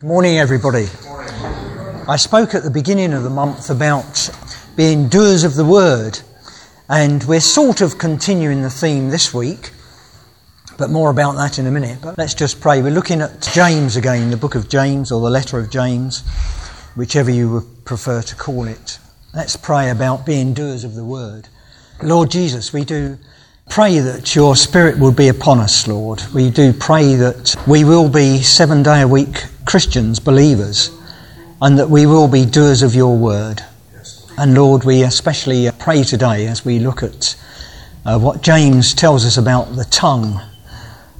Morning, 0.00 0.38
everybody. 0.38 0.86
I 2.06 2.14
spoke 2.18 2.54
at 2.54 2.62
the 2.62 2.70
beginning 2.70 3.12
of 3.12 3.24
the 3.24 3.30
month 3.30 3.68
about 3.68 4.30
being 4.76 5.08
doers 5.08 5.42
of 5.42 5.56
the 5.56 5.64
word, 5.64 6.20
and 6.88 7.24
we're 7.24 7.40
sort 7.40 7.80
of 7.80 7.98
continuing 7.98 8.62
the 8.62 8.70
theme 8.70 9.08
this 9.08 9.34
week, 9.34 9.72
but 10.76 10.88
more 10.90 11.10
about 11.10 11.32
that 11.32 11.58
in 11.58 11.66
a 11.66 11.72
minute. 11.72 11.98
But 12.00 12.16
let's 12.16 12.34
just 12.34 12.60
pray. 12.60 12.80
We're 12.80 12.92
looking 12.92 13.20
at 13.20 13.42
James 13.52 13.96
again, 13.96 14.30
the 14.30 14.36
book 14.36 14.54
of 14.54 14.68
James, 14.68 15.10
or 15.10 15.20
the 15.20 15.30
letter 15.30 15.58
of 15.58 15.68
James, 15.68 16.20
whichever 16.94 17.32
you 17.32 17.50
would 17.54 17.84
prefer 17.84 18.22
to 18.22 18.36
call 18.36 18.68
it. 18.68 19.00
Let's 19.34 19.56
pray 19.56 19.90
about 19.90 20.24
being 20.24 20.54
doers 20.54 20.84
of 20.84 20.94
the 20.94 21.04
word. 21.04 21.48
Lord 22.04 22.30
Jesus, 22.30 22.72
we 22.72 22.84
do 22.84 23.18
pray 23.68 23.98
that 23.98 24.36
your 24.36 24.54
Spirit 24.54 25.00
will 25.00 25.10
be 25.10 25.26
upon 25.26 25.58
us, 25.58 25.88
Lord. 25.88 26.22
We 26.32 26.50
do 26.50 26.72
pray 26.72 27.16
that 27.16 27.56
we 27.66 27.82
will 27.82 28.08
be 28.08 28.42
seven 28.42 28.84
day 28.84 29.02
a 29.02 29.08
week 29.08 29.42
Christians, 29.68 30.18
believers, 30.18 30.90
and 31.60 31.78
that 31.78 31.90
we 31.90 32.06
will 32.06 32.26
be 32.26 32.46
doers 32.46 32.82
of 32.82 32.94
your 32.94 33.14
word. 33.14 33.62
And 34.38 34.54
Lord, 34.54 34.84
we 34.84 35.02
especially 35.02 35.68
pray 35.78 36.04
today 36.04 36.46
as 36.46 36.64
we 36.64 36.78
look 36.78 37.02
at 37.02 37.36
uh, 38.06 38.18
what 38.18 38.40
James 38.40 38.94
tells 38.94 39.26
us 39.26 39.36
about 39.36 39.76
the 39.76 39.84
tongue. 39.84 40.40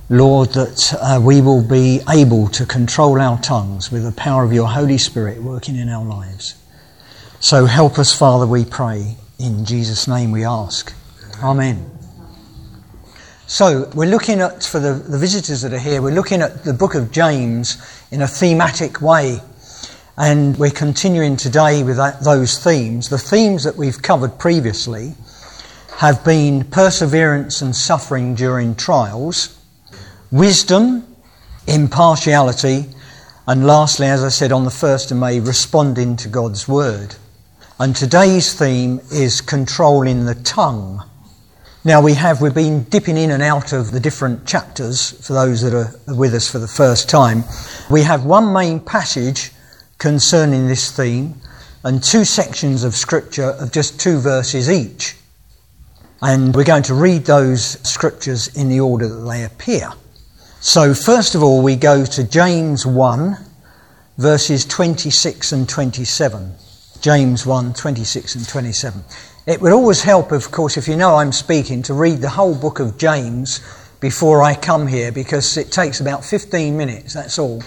Lord, 0.08 0.54
that 0.54 0.94
uh, 0.98 1.20
we 1.22 1.42
will 1.42 1.62
be 1.62 2.00
able 2.08 2.48
to 2.48 2.64
control 2.64 3.20
our 3.20 3.38
tongues 3.42 3.92
with 3.92 4.04
the 4.04 4.12
power 4.12 4.44
of 4.44 4.52
your 4.54 4.68
Holy 4.68 4.96
Spirit 4.96 5.42
working 5.42 5.76
in 5.76 5.90
our 5.90 6.06
lives. 6.06 6.54
So 7.40 7.66
help 7.66 7.98
us, 7.98 8.16
Father, 8.16 8.46
we 8.46 8.64
pray. 8.64 9.18
In 9.38 9.66
Jesus' 9.66 10.08
name 10.08 10.32
we 10.32 10.46
ask. 10.46 10.94
Amen. 11.42 11.97
So, 13.50 13.90
we're 13.94 14.10
looking 14.10 14.42
at, 14.42 14.62
for 14.62 14.78
the, 14.78 14.92
the 14.92 15.16
visitors 15.16 15.62
that 15.62 15.72
are 15.72 15.78
here, 15.78 16.02
we're 16.02 16.12
looking 16.12 16.42
at 16.42 16.64
the 16.64 16.74
book 16.74 16.94
of 16.94 17.10
James 17.10 17.78
in 18.10 18.20
a 18.20 18.28
thematic 18.28 19.00
way. 19.00 19.40
And 20.18 20.54
we're 20.58 20.70
continuing 20.70 21.38
today 21.38 21.82
with 21.82 21.96
that, 21.96 22.22
those 22.22 22.62
themes. 22.62 23.08
The 23.08 23.16
themes 23.16 23.64
that 23.64 23.74
we've 23.74 24.02
covered 24.02 24.38
previously 24.38 25.14
have 25.96 26.22
been 26.26 26.62
perseverance 26.64 27.62
and 27.62 27.74
suffering 27.74 28.34
during 28.34 28.74
trials, 28.74 29.58
wisdom, 30.30 31.06
impartiality, 31.66 32.84
and 33.46 33.66
lastly, 33.66 34.08
as 34.08 34.22
I 34.22 34.28
said 34.28 34.52
on 34.52 34.64
the 34.64 34.70
1st 34.70 35.12
of 35.12 35.16
May, 35.16 35.40
responding 35.40 36.16
to 36.16 36.28
God's 36.28 36.68
word. 36.68 37.14
And 37.80 37.96
today's 37.96 38.52
theme 38.52 39.00
is 39.10 39.40
controlling 39.40 40.26
the 40.26 40.34
tongue. 40.34 41.02
Now 41.88 42.02
we 42.02 42.12
have, 42.12 42.42
we've 42.42 42.52
been 42.52 42.82
dipping 42.82 43.16
in 43.16 43.30
and 43.30 43.42
out 43.42 43.72
of 43.72 43.92
the 43.92 43.98
different 43.98 44.46
chapters 44.46 45.12
for 45.26 45.32
those 45.32 45.62
that 45.62 45.72
are 45.72 45.90
with 46.14 46.34
us 46.34 46.46
for 46.46 46.58
the 46.58 46.68
first 46.68 47.08
time. 47.08 47.44
We 47.90 48.02
have 48.02 48.26
one 48.26 48.52
main 48.52 48.78
passage 48.78 49.52
concerning 49.96 50.68
this 50.68 50.94
theme 50.94 51.36
and 51.84 52.04
two 52.04 52.26
sections 52.26 52.84
of 52.84 52.94
scripture 52.94 53.52
of 53.52 53.72
just 53.72 53.98
two 53.98 54.18
verses 54.18 54.70
each. 54.70 55.16
And 56.20 56.54
we're 56.54 56.64
going 56.64 56.82
to 56.82 56.94
read 56.94 57.24
those 57.24 57.80
scriptures 57.88 58.54
in 58.54 58.68
the 58.68 58.80
order 58.80 59.08
that 59.08 59.26
they 59.26 59.44
appear. 59.44 59.90
So 60.60 60.92
first 60.92 61.34
of 61.34 61.42
all, 61.42 61.62
we 61.62 61.74
go 61.74 62.04
to 62.04 62.22
James 62.22 62.84
1, 62.84 63.34
verses 64.18 64.66
26 64.66 65.52
and 65.52 65.66
27. 65.66 66.52
James 67.00 67.46
1, 67.46 67.72
26 67.72 68.34
and 68.34 68.46
27. 68.46 69.04
It 69.48 69.62
would 69.62 69.72
always 69.72 70.02
help, 70.02 70.30
of 70.30 70.50
course, 70.50 70.76
if 70.76 70.86
you 70.88 70.94
know 70.94 71.16
I'm 71.16 71.32
speaking, 71.32 71.80
to 71.84 71.94
read 71.94 72.18
the 72.18 72.28
whole 72.28 72.54
book 72.54 72.80
of 72.80 72.98
James 72.98 73.60
before 73.98 74.42
I 74.42 74.54
come 74.54 74.86
here 74.86 75.10
because 75.10 75.56
it 75.56 75.72
takes 75.72 76.00
about 76.00 76.22
15 76.22 76.76
minutes, 76.76 77.14
that's 77.14 77.38
all, 77.38 77.62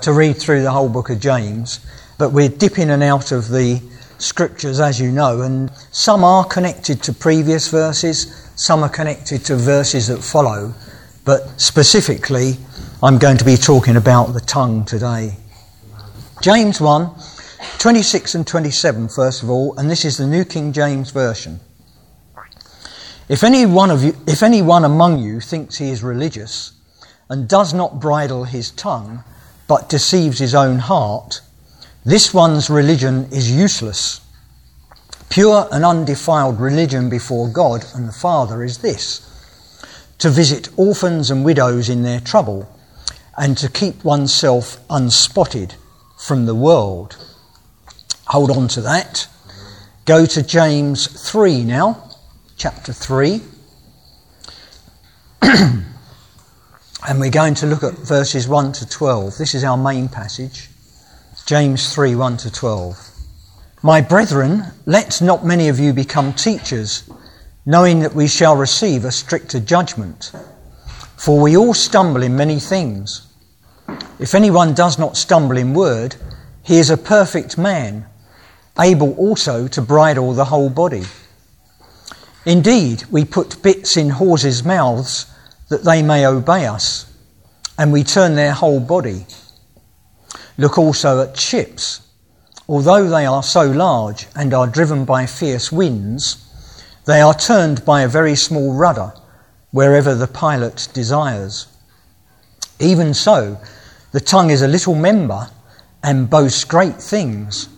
to 0.00 0.12
read 0.12 0.36
through 0.36 0.62
the 0.62 0.72
whole 0.72 0.88
book 0.88 1.10
of 1.10 1.20
James. 1.20 1.78
But 2.18 2.32
we're 2.32 2.48
dipping 2.48 2.90
and 2.90 3.04
out 3.04 3.30
of 3.30 3.46
the 3.46 3.80
scriptures, 4.18 4.80
as 4.80 4.98
you 4.98 5.12
know, 5.12 5.42
and 5.42 5.70
some 5.92 6.24
are 6.24 6.44
connected 6.44 7.04
to 7.04 7.12
previous 7.12 7.68
verses, 7.68 8.50
some 8.56 8.82
are 8.82 8.88
connected 8.88 9.44
to 9.44 9.54
verses 9.54 10.08
that 10.08 10.24
follow. 10.24 10.74
But 11.24 11.60
specifically, 11.60 12.56
I'm 13.00 13.18
going 13.18 13.36
to 13.36 13.44
be 13.44 13.56
talking 13.56 13.94
about 13.94 14.32
the 14.32 14.40
tongue 14.40 14.84
today. 14.84 15.36
James 16.42 16.80
1 16.80 17.14
26 17.78 18.34
and 18.34 18.46
27, 18.46 19.08
first 19.08 19.42
of 19.42 19.50
all, 19.50 19.76
and 19.78 19.90
this 19.90 20.04
is 20.04 20.16
the 20.16 20.26
New 20.26 20.44
King 20.44 20.72
James 20.72 21.10
Version. 21.10 21.60
If 23.28 23.44
any 23.44 23.66
one 23.66 23.90
of 23.90 24.02
you, 24.02 24.16
if 24.26 24.42
any 24.42 24.62
one 24.62 24.84
among 24.84 25.18
you 25.18 25.40
thinks 25.40 25.78
he 25.78 25.90
is 25.90 26.02
religious 26.02 26.72
and 27.28 27.48
does 27.48 27.72
not 27.72 28.00
bridle 28.00 28.44
his 28.44 28.70
tongue, 28.72 29.24
but 29.68 29.88
deceives 29.88 30.38
his 30.38 30.54
own 30.54 30.78
heart, 30.80 31.40
this 32.04 32.34
one's 32.34 32.68
religion 32.68 33.28
is 33.32 33.50
useless. 33.50 34.20
Pure 35.30 35.68
and 35.72 35.84
undefiled 35.84 36.60
religion 36.60 37.08
before 37.08 37.48
God 37.48 37.84
and 37.94 38.08
the 38.08 38.12
Father 38.12 38.62
is 38.62 38.78
this 38.78 39.28
to 40.18 40.30
visit 40.30 40.68
orphans 40.76 41.32
and 41.32 41.44
widows 41.44 41.88
in 41.88 42.04
their 42.04 42.20
trouble, 42.20 42.68
and 43.36 43.58
to 43.58 43.68
keep 43.68 44.04
oneself 44.04 44.78
unspotted 44.88 45.74
from 46.16 46.46
the 46.46 46.54
world. 46.54 47.16
Hold 48.32 48.50
on 48.50 48.66
to 48.68 48.80
that. 48.80 49.28
Go 50.06 50.24
to 50.24 50.42
James 50.42 51.06
3 51.30 51.64
now, 51.64 52.02
chapter 52.56 52.90
3. 52.90 53.42
and 55.42 55.84
we're 57.20 57.30
going 57.30 57.52
to 57.56 57.66
look 57.66 57.82
at 57.82 57.92
verses 57.92 58.48
1 58.48 58.72
to 58.72 58.88
12. 58.88 59.36
This 59.36 59.54
is 59.54 59.64
our 59.64 59.76
main 59.76 60.08
passage. 60.08 60.70
James 61.44 61.94
3 61.94 62.14
1 62.14 62.38
to 62.38 62.50
12. 62.50 63.10
My 63.82 64.00
brethren, 64.00 64.62
let 64.86 65.20
not 65.20 65.44
many 65.44 65.68
of 65.68 65.78
you 65.78 65.92
become 65.92 66.32
teachers, 66.32 67.04
knowing 67.66 68.00
that 68.00 68.14
we 68.14 68.28
shall 68.28 68.56
receive 68.56 69.04
a 69.04 69.12
stricter 69.12 69.60
judgment. 69.60 70.32
For 71.18 71.38
we 71.38 71.54
all 71.54 71.74
stumble 71.74 72.22
in 72.22 72.34
many 72.34 72.60
things. 72.60 73.30
If 74.18 74.34
anyone 74.34 74.72
does 74.72 74.98
not 74.98 75.18
stumble 75.18 75.58
in 75.58 75.74
word, 75.74 76.16
he 76.62 76.78
is 76.78 76.88
a 76.88 76.96
perfect 76.96 77.58
man 77.58 78.06
able 78.78 79.14
also 79.14 79.68
to 79.68 79.82
bridle 79.82 80.32
the 80.32 80.46
whole 80.46 80.70
body. 80.70 81.04
Indeed, 82.44 83.04
we 83.10 83.24
put 83.24 83.62
bits 83.62 83.96
in 83.96 84.10
horses' 84.10 84.64
mouths 84.64 85.26
that 85.68 85.84
they 85.84 86.02
may 86.02 86.26
obey 86.26 86.66
us, 86.66 87.06
and 87.78 87.92
we 87.92 88.04
turn 88.04 88.34
their 88.34 88.52
whole 88.52 88.80
body. 88.80 89.26
Look 90.58 90.78
also 90.78 91.22
at 91.22 91.38
ships. 91.38 92.00
Although 92.68 93.08
they 93.08 93.26
are 93.26 93.42
so 93.42 93.70
large 93.70 94.26
and 94.34 94.54
are 94.54 94.66
driven 94.66 95.04
by 95.04 95.26
fierce 95.26 95.70
winds, 95.70 96.36
they 97.04 97.20
are 97.20 97.34
turned 97.34 97.84
by 97.84 98.02
a 98.02 98.08
very 98.08 98.36
small 98.36 98.74
rudder 98.74 99.12
wherever 99.70 100.14
the 100.14 100.26
pilot 100.26 100.88
desires. 100.92 101.66
Even 102.78 103.14
so, 103.14 103.60
the 104.12 104.20
tongue 104.20 104.50
is 104.50 104.62
a 104.62 104.68
little 104.68 104.94
member 104.94 105.48
and 106.02 106.28
boasts 106.30 106.64
great 106.64 106.96
things. 106.96 107.68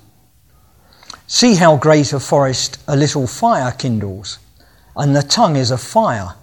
See 1.26 1.54
how 1.54 1.78
great 1.78 2.12
a 2.12 2.20
forest 2.20 2.78
a 2.86 2.94
little 2.94 3.26
fire 3.26 3.72
kindles, 3.72 4.38
and 4.94 5.16
the 5.16 5.22
tongue 5.22 5.56
is 5.56 5.70
a 5.70 5.78
fire, 5.78 6.34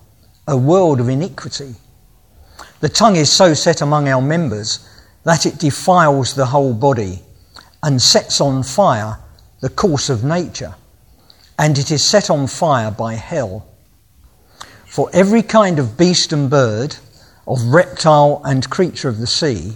a 0.47 0.57
world 0.57 0.99
of 0.99 1.07
iniquity. 1.07 1.75
The 2.79 2.89
tongue 2.89 3.15
is 3.15 3.31
so 3.31 3.53
set 3.53 3.81
among 3.81 4.09
our 4.09 4.23
members 4.23 4.79
that 5.23 5.45
it 5.45 5.59
defiles 5.59 6.33
the 6.33 6.47
whole 6.47 6.73
body 6.73 7.19
and 7.83 8.01
sets 8.01 8.41
on 8.41 8.63
fire 8.63 9.19
the 9.59 9.69
course 9.69 10.09
of 10.09 10.23
nature, 10.23 10.73
and 11.59 11.77
it 11.77 11.91
is 11.91 12.03
set 12.03 12.31
on 12.31 12.47
fire 12.47 12.89
by 12.89 13.13
hell. 13.13 13.67
For 14.87 15.11
every 15.13 15.43
kind 15.43 15.77
of 15.77 15.95
beast 15.95 16.33
and 16.33 16.49
bird, 16.49 16.95
of 17.45 17.63
reptile 17.65 18.41
and 18.43 18.67
creature 18.67 19.09
of 19.09 19.19
the 19.19 19.27
sea, 19.27 19.73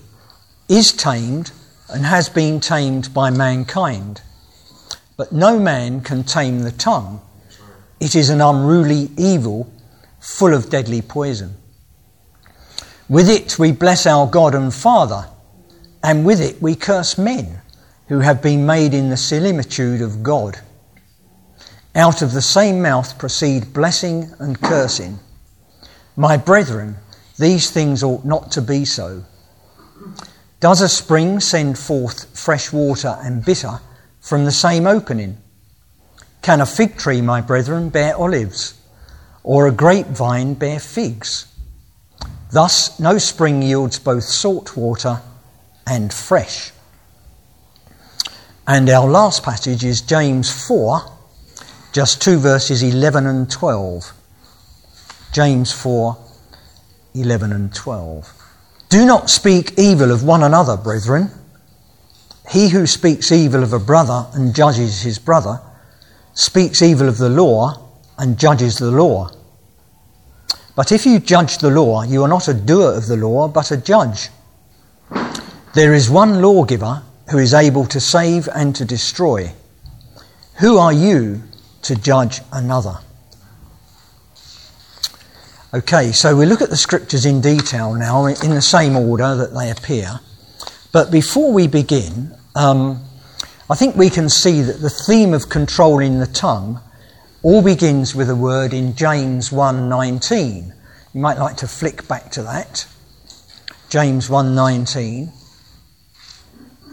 is 0.68 0.92
tamed 0.92 1.52
and 1.90 2.08
has 2.08 2.28
been 2.28 2.59
tamed 2.59 3.14
by 3.14 3.29
mankind 3.29 4.22
but 5.17 5.32
no 5.32 5.59
man 5.59 6.02
can 6.02 6.23
tame 6.23 6.59
the 6.59 6.72
tongue. 6.72 7.22
It 8.00 8.16
is 8.16 8.29
an 8.29 8.41
unruly 8.41 9.09
evil 9.17 9.72
full 10.20 10.53
of 10.53 10.70
deadly 10.70 11.02
poison. 11.02 11.56
With 13.08 13.29
it 13.29 13.59
we 13.59 13.72
bless 13.72 14.06
our 14.06 14.28
God 14.28 14.56
and 14.56 14.73
Father, 14.73 15.29
and 16.03 16.26
with 16.26 16.41
it 16.41 16.62
we 16.62 16.76
curse 16.76 17.17
men 17.17 17.62
who 18.08 18.20
have 18.20 18.41
been 18.41 18.66
made 18.66 18.94
in 18.94 19.09
the 19.09 19.17
similitude 19.17 20.02
of 20.02 20.23
God. 20.23 20.59
Out 21.96 22.22
of 22.22 22.34
the 22.34 22.41
same 22.41 22.82
mouth 22.82 23.17
proceed 23.17 23.73
blessing 23.73 24.32
and 24.40 24.59
cursing. 24.59 25.20
My 26.16 26.35
brethren, 26.35 26.97
these 27.40 27.70
things 27.70 28.03
ought 28.03 28.26
not 28.26 28.52
to 28.52 28.62
be 28.62 28.85
so. 28.85 29.23
Does 30.59 30.82
a 30.82 30.90
spring 30.90 31.40
send 31.40 31.78
forth 31.78 32.38
fresh 32.38 32.73
water 32.73 33.17
and 33.22 33.46
bitter? 33.46 33.79
From 34.26 34.44
the 34.44 34.52
same 34.52 34.88
opening? 34.88 35.38
Can 36.42 36.60
a 36.60 36.66
fig 36.66 36.98
tree, 36.98 37.22
my 37.22 37.42
brethren, 37.42 37.90
bear 37.90 38.18
olives, 38.18 38.74
or 39.44 39.68
a 39.68 39.72
grapevine 39.72 40.56
bear 40.56 40.80
figs? 40.80 41.46
Thus, 42.52 43.00
no 43.00 43.20
spring 43.20 43.62
yields 43.62 44.00
both 44.00 44.24
salt 44.24 44.76
water 44.76 45.22
and 45.86 46.12
fresh. 46.12 46.72
And 48.68 48.90
our 48.90 49.08
last 49.08 49.44
passage 49.44 49.84
is 49.84 50.02
James 50.02 50.52
4, 50.68 51.02
just 51.94 52.20
two 52.20 52.40
verses 52.40 52.82
11 52.82 53.28
and 53.28 53.50
12. 53.50 54.12
James 55.34 55.72
4, 55.72 56.18
11 57.14 57.52
and 57.52 57.76
12. 57.76 58.34
Do 58.90 59.06
not 59.06 59.30
speak 59.30 59.78
evil 59.78 60.12
of 60.12 60.24
one 60.24 60.42
another, 60.42 60.78
brethren. 60.78 61.30
He 62.50 62.70
who 62.70 62.86
speaks 62.86 63.32
evil 63.32 63.64
of 63.64 63.74
a 63.74 63.80
brother 63.80 64.28
and 64.34 64.56
judges 64.56 65.02
his 65.02 65.20
brother 65.20 65.62
speaks 66.34 66.82
evil 66.82 67.08
of 67.08 67.18
the 67.18 67.30
law 67.30 67.90
and 68.18 68.38
judges 68.38 68.78
the 68.78 68.92
law. 68.92 69.32
But 70.76 70.92
if 70.92 71.06
you 71.06 71.20
judge 71.20 71.58
the 71.58 71.70
law, 71.70 72.03
you 72.03 72.24
are 72.24 72.28
not 72.28 72.47
a 72.47 72.53
doer 72.53 72.94
of 72.94 73.08
the 73.08 73.16
law, 73.16 73.47
but 73.47 73.72
a 73.72 73.78
judge. 73.78 74.30
There 75.74 75.94
is 75.94 76.09
one 76.09 76.42
lawgiver 76.42 77.02
who 77.32 77.38
is 77.38 77.53
able 77.53 77.86
to 77.88 78.00
save 78.00 78.48
and 78.53 78.76
to 78.76 78.86
destroy. 78.86 79.53
Who 80.59 80.78
are 80.78 80.94
you 80.94 81.44
to 81.84 81.96
judge 81.96 82.41
another? 82.52 83.00
Okay, 85.74 86.12
so 86.12 86.36
we 86.38 86.46
look 86.46 86.62
at 86.62 86.70
the 86.70 86.78
scriptures 86.78 87.26
in 87.26 87.41
detail 87.41 87.94
now 87.96 88.26
in 88.26 88.52
the 88.52 88.62
same 88.62 88.96
order 88.96 89.36
that 89.36 89.53
they 89.53 89.70
appear. 89.70 90.20
But 90.96 91.12
before 91.12 91.52
we 91.52 91.68
begin, 91.68 92.34
um, 92.56 93.03
I 93.70 93.76
think 93.76 93.97
we 93.97 94.09
can 94.09 94.30
see 94.30 94.62
that 94.62 94.80
the 94.80 94.90
theme 94.90 95.34
of 95.34 95.50
controlling 95.50 96.20
the 96.20 96.26
tongue 96.26 96.80
all 97.44 97.62
begins 97.62 98.16
with 98.16 98.30
a 98.30 98.36
word 98.36 98.74
in 98.74 98.96
James 98.96 99.52
1:19. 99.52 100.74
You 101.14 101.20
might 101.20 101.38
like 101.38 101.58
to 101.58 101.68
flick 101.68 102.08
back 102.08 102.32
to 102.32 102.44
that. 102.44 102.86
James 103.90 104.30
1:19. 104.30 105.34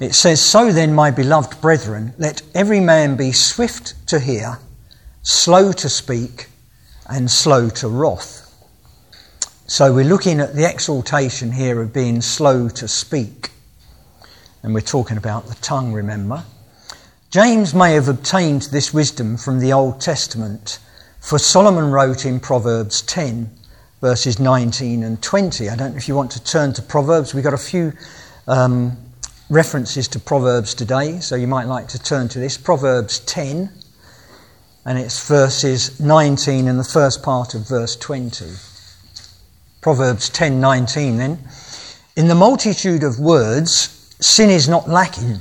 It 0.00 0.16
says, 0.16 0.40
"So 0.40 0.72
then, 0.72 0.94
my 0.94 1.12
beloved 1.12 1.60
brethren, 1.60 2.14
let 2.18 2.42
every 2.56 2.80
man 2.80 3.14
be 3.14 3.30
swift 3.30 3.94
to 4.08 4.18
hear, 4.18 4.58
slow 5.22 5.70
to 5.74 5.88
speak, 5.88 6.50
and 7.06 7.30
slow 7.30 7.70
to 7.70 7.86
wrath." 7.86 8.50
So 9.68 9.92
we're 9.92 10.04
looking 10.04 10.40
at 10.40 10.56
the 10.56 10.68
exaltation 10.68 11.52
here 11.52 11.80
of 11.80 11.92
being 11.92 12.20
slow 12.20 12.68
to 12.70 12.88
speak. 12.88 13.52
And 14.62 14.74
we're 14.74 14.80
talking 14.80 15.16
about 15.16 15.46
the 15.46 15.54
tongue, 15.56 15.92
remember. 15.92 16.44
James 17.30 17.74
may 17.74 17.94
have 17.94 18.08
obtained 18.08 18.62
this 18.70 18.92
wisdom 18.94 19.36
from 19.36 19.58
the 19.58 19.72
Old 19.72 20.00
Testament, 20.00 20.78
for 21.20 21.38
Solomon 21.38 21.90
wrote 21.90 22.26
in 22.26 22.40
Proverbs 22.40 23.02
10, 23.02 23.50
verses 24.00 24.38
19 24.38 25.02
and 25.02 25.22
20. 25.22 25.68
I 25.68 25.76
don't 25.76 25.92
know 25.92 25.96
if 25.96 26.08
you 26.08 26.14
want 26.14 26.30
to 26.32 26.44
turn 26.44 26.72
to 26.74 26.82
Proverbs. 26.82 27.34
We've 27.34 27.44
got 27.44 27.54
a 27.54 27.58
few 27.58 27.92
um, 28.46 28.96
references 29.48 30.08
to 30.08 30.20
Proverbs 30.20 30.74
today, 30.74 31.20
so 31.20 31.36
you 31.36 31.46
might 31.46 31.66
like 31.66 31.88
to 31.88 31.98
turn 31.98 32.28
to 32.28 32.38
this. 32.38 32.58
Proverbs 32.58 33.20
10, 33.20 33.70
and 34.84 34.98
it's 34.98 35.26
verses 35.26 36.00
19 36.00 36.68
and 36.68 36.78
the 36.78 36.84
first 36.84 37.22
part 37.22 37.54
of 37.54 37.68
verse 37.68 37.96
20. 37.96 38.46
Proverbs 39.80 40.30
10:19 40.30 41.18
then 41.18 41.38
in 42.14 42.28
the 42.28 42.36
multitude 42.36 43.02
of 43.02 43.18
words 43.18 44.01
sin 44.22 44.50
is 44.50 44.68
not 44.68 44.88
lacking. 44.88 45.40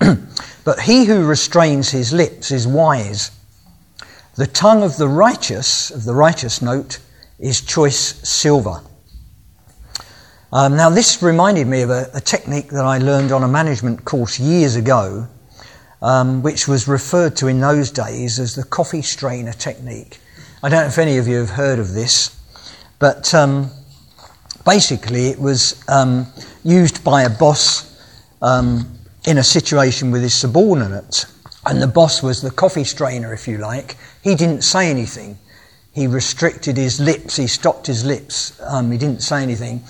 But 0.64 0.80
he 0.80 1.04
who 1.04 1.24
restrains 1.24 1.90
his 1.90 2.12
lips 2.12 2.50
is 2.50 2.66
wise. 2.66 3.30
The 4.34 4.48
tongue 4.48 4.82
of 4.82 4.96
the 4.96 5.06
righteous 5.06 5.92
of 5.92 6.02
the 6.02 6.12
righteous 6.12 6.60
note 6.60 6.98
is 7.38 7.60
choice 7.60 7.98
silver. 8.28 8.80
Um, 10.52 10.76
now 10.76 10.90
this 10.90 11.22
reminded 11.22 11.68
me 11.68 11.82
of 11.82 11.90
a, 11.90 12.10
a, 12.14 12.20
technique 12.20 12.70
that 12.70 12.84
I 12.84 12.98
learned 12.98 13.30
on 13.30 13.44
a 13.44 13.48
management 13.48 14.04
course 14.04 14.40
years 14.40 14.74
ago 14.74 15.28
um, 16.02 16.42
which 16.42 16.66
was 16.66 16.88
referred 16.88 17.36
to 17.36 17.46
in 17.46 17.60
those 17.60 17.92
days 17.92 18.40
as 18.40 18.56
the 18.56 18.64
coffee 18.64 19.02
strainer 19.02 19.52
technique. 19.52 20.18
I 20.64 20.68
don't 20.68 20.80
know 20.80 20.88
if 20.88 20.98
any 20.98 21.18
of 21.18 21.28
you 21.28 21.36
have 21.36 21.50
heard 21.50 21.78
of 21.78 21.94
this 21.94 22.36
but 22.98 23.34
um, 23.34 23.70
basically, 24.64 25.28
it 25.28 25.38
was 25.38 25.82
um, 25.88 26.26
used 26.64 27.04
by 27.04 27.22
a 27.22 27.30
boss 27.30 27.95
um, 28.42 28.98
in 29.26 29.38
a 29.38 29.42
situation 29.42 30.10
with 30.10 30.22
his 30.22 30.34
subordinate, 30.34 31.26
And 31.66 31.82
the 31.82 31.88
boss 31.88 32.22
was 32.22 32.42
the 32.42 32.50
coffee 32.50 32.84
strainer, 32.84 33.32
if 33.32 33.48
you 33.48 33.58
like. 33.58 33.96
He 34.22 34.34
didn't 34.36 34.62
say 34.62 34.88
anything. 34.88 35.38
He 35.92 36.06
restricted 36.06 36.76
his 36.76 37.00
lips, 37.00 37.36
he 37.36 37.46
stopped 37.46 37.86
his 37.86 38.04
lips, 38.04 38.60
um, 38.60 38.92
he 38.92 38.98
didn't 38.98 39.22
say 39.22 39.42
anything. 39.42 39.82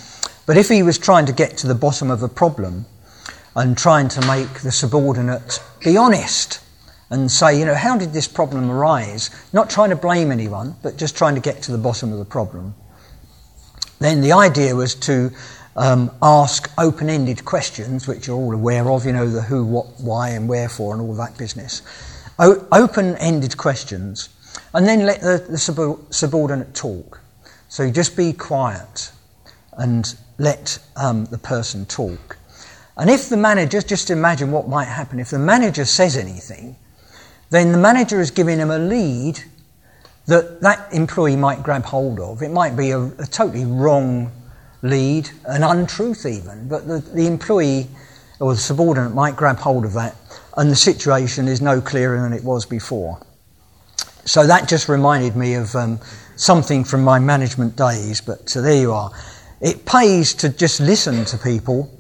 But 0.47 0.57
if 0.57 0.69
he 0.69 0.85
was 0.85 0.99
trying 0.99 1.27
to 1.27 1.33
get 1.33 1.57
to 1.59 1.67
the 1.67 1.75
bottom 1.75 2.11
of 2.11 2.23
a 2.23 2.29
problem 2.29 2.87
and 3.57 3.77
trying 3.77 4.09
to 4.11 4.25
make 4.27 4.61
the 4.61 4.71
subordinate 4.71 5.61
be 5.85 5.97
honest 5.97 6.61
and 7.11 7.31
say, 7.31 7.59
you 7.59 7.65
know, 7.65 7.75
how 7.75 7.99
did 7.99 8.13
this 8.13 8.29
problem 8.29 8.71
arise? 8.71 9.31
Not 9.53 9.69
trying 9.69 9.91
to 9.91 9.97
blame 9.97 10.31
anyone, 10.31 10.77
but 10.83 10.97
just 10.97 11.17
trying 11.17 11.35
to 11.35 11.41
get 11.41 11.63
to 11.63 11.73
the 11.73 11.79
bottom 11.79 12.13
of 12.13 12.19
the 12.19 12.25
problem 12.25 12.75
then 13.99 14.21
the 14.21 14.33
idea 14.33 14.75
was 14.75 14.95
to 14.95 15.31
um, 15.77 16.11
ask 16.23 16.71
open 16.79 17.11
ended 17.11 17.45
questions, 17.45 18.09
which 18.09 18.27
you're 18.27 18.37
all 18.37 18.55
aware 18.55 18.89
of, 18.91 19.05
you 19.05 19.13
know, 19.13 19.29
the 19.29 19.43
who, 19.43 19.65
what, 19.65 19.87
why, 20.01 20.31
and 20.31 20.49
wherefore, 20.49 20.95
and 20.95 21.03
all 21.03 21.15
that 21.15 21.37
business. 21.37 21.83
O- 22.39 22.67
open 22.73 23.17
ended 23.17 23.57
questions, 23.57 24.31
and 24.73 24.87
then 24.87 25.05
let 25.05 25.21
the, 25.21 25.45
the 25.49 25.59
sub- 25.59 26.13
subordinate 26.13 26.75
talk. 26.75 27.21
So 27.69 27.91
just 27.91 28.17
be 28.17 28.33
quiet 28.33 29.13
and 29.77 30.15
let 30.39 30.79
um, 30.97 31.27
the 31.27 31.39
person 31.39 31.85
talk. 31.85 32.39
And 32.97 33.11
if 33.11 33.29
the 33.29 33.37
manager, 33.37 33.83
just 33.83 34.09
imagine 34.09 34.51
what 34.53 34.69
might 34.69 34.87
happen, 34.87 35.21
if 35.21 35.31
the 35.31 35.39
manager 35.39 35.85
says 35.85 36.17
anything, 36.17 36.77
then 37.51 37.73
the 37.73 37.79
manager 37.79 38.21
is 38.21 38.31
giving 38.31 38.59
him 38.59 38.71
a 38.71 38.79
lead 38.79 39.41
that 40.27 40.61
that 40.63 40.93
employee 40.93 41.37
might 41.37 41.63
grab 41.63 41.85
hold 41.85 42.19
of. 42.19 42.43
It 42.43 42.51
might 42.51 42.77
be 42.77 42.91
a, 42.91 43.01
a 43.05 43.27
totally 43.27 43.67
wrong 43.67 44.33
lead, 44.87 45.31
an 45.47 45.63
untruth 45.63 46.25
even, 46.25 46.69
but 46.69 46.87
the, 46.87 46.99
the 46.99 47.27
employee 47.27 47.87
or 48.41 48.55
the 48.55 48.61
subordinate 48.61 49.15
might 49.15 49.37
grab 49.37 49.59
hold 49.59 49.85
of 49.85 49.93
that, 49.95 50.15
and 50.57 50.71
the 50.71 50.77
situation 50.77 51.49
is 51.49 51.61
no 51.61 51.81
clearer 51.81 52.21
than 52.21 52.33
it 52.33 52.45
was 52.45 52.67
before. 52.67 53.21
So 54.25 54.47
that 54.47 54.69
just 54.69 54.89
reminded 54.89 55.37
me 55.37 55.55
of 55.55 55.75
um, 55.75 56.01
something 56.37 56.85
from 56.85 57.05
my 57.05 57.19
management 57.19 57.77
days, 57.77 58.21
but 58.21 58.57
uh, 58.57 58.61
there 58.61 58.81
you 58.81 58.93
are. 58.93 59.11
It 59.61 59.87
pays 59.87 60.35
to 60.35 60.49
just 60.49 60.81
listen 60.81 61.25
to 61.27 61.39
people 61.39 61.91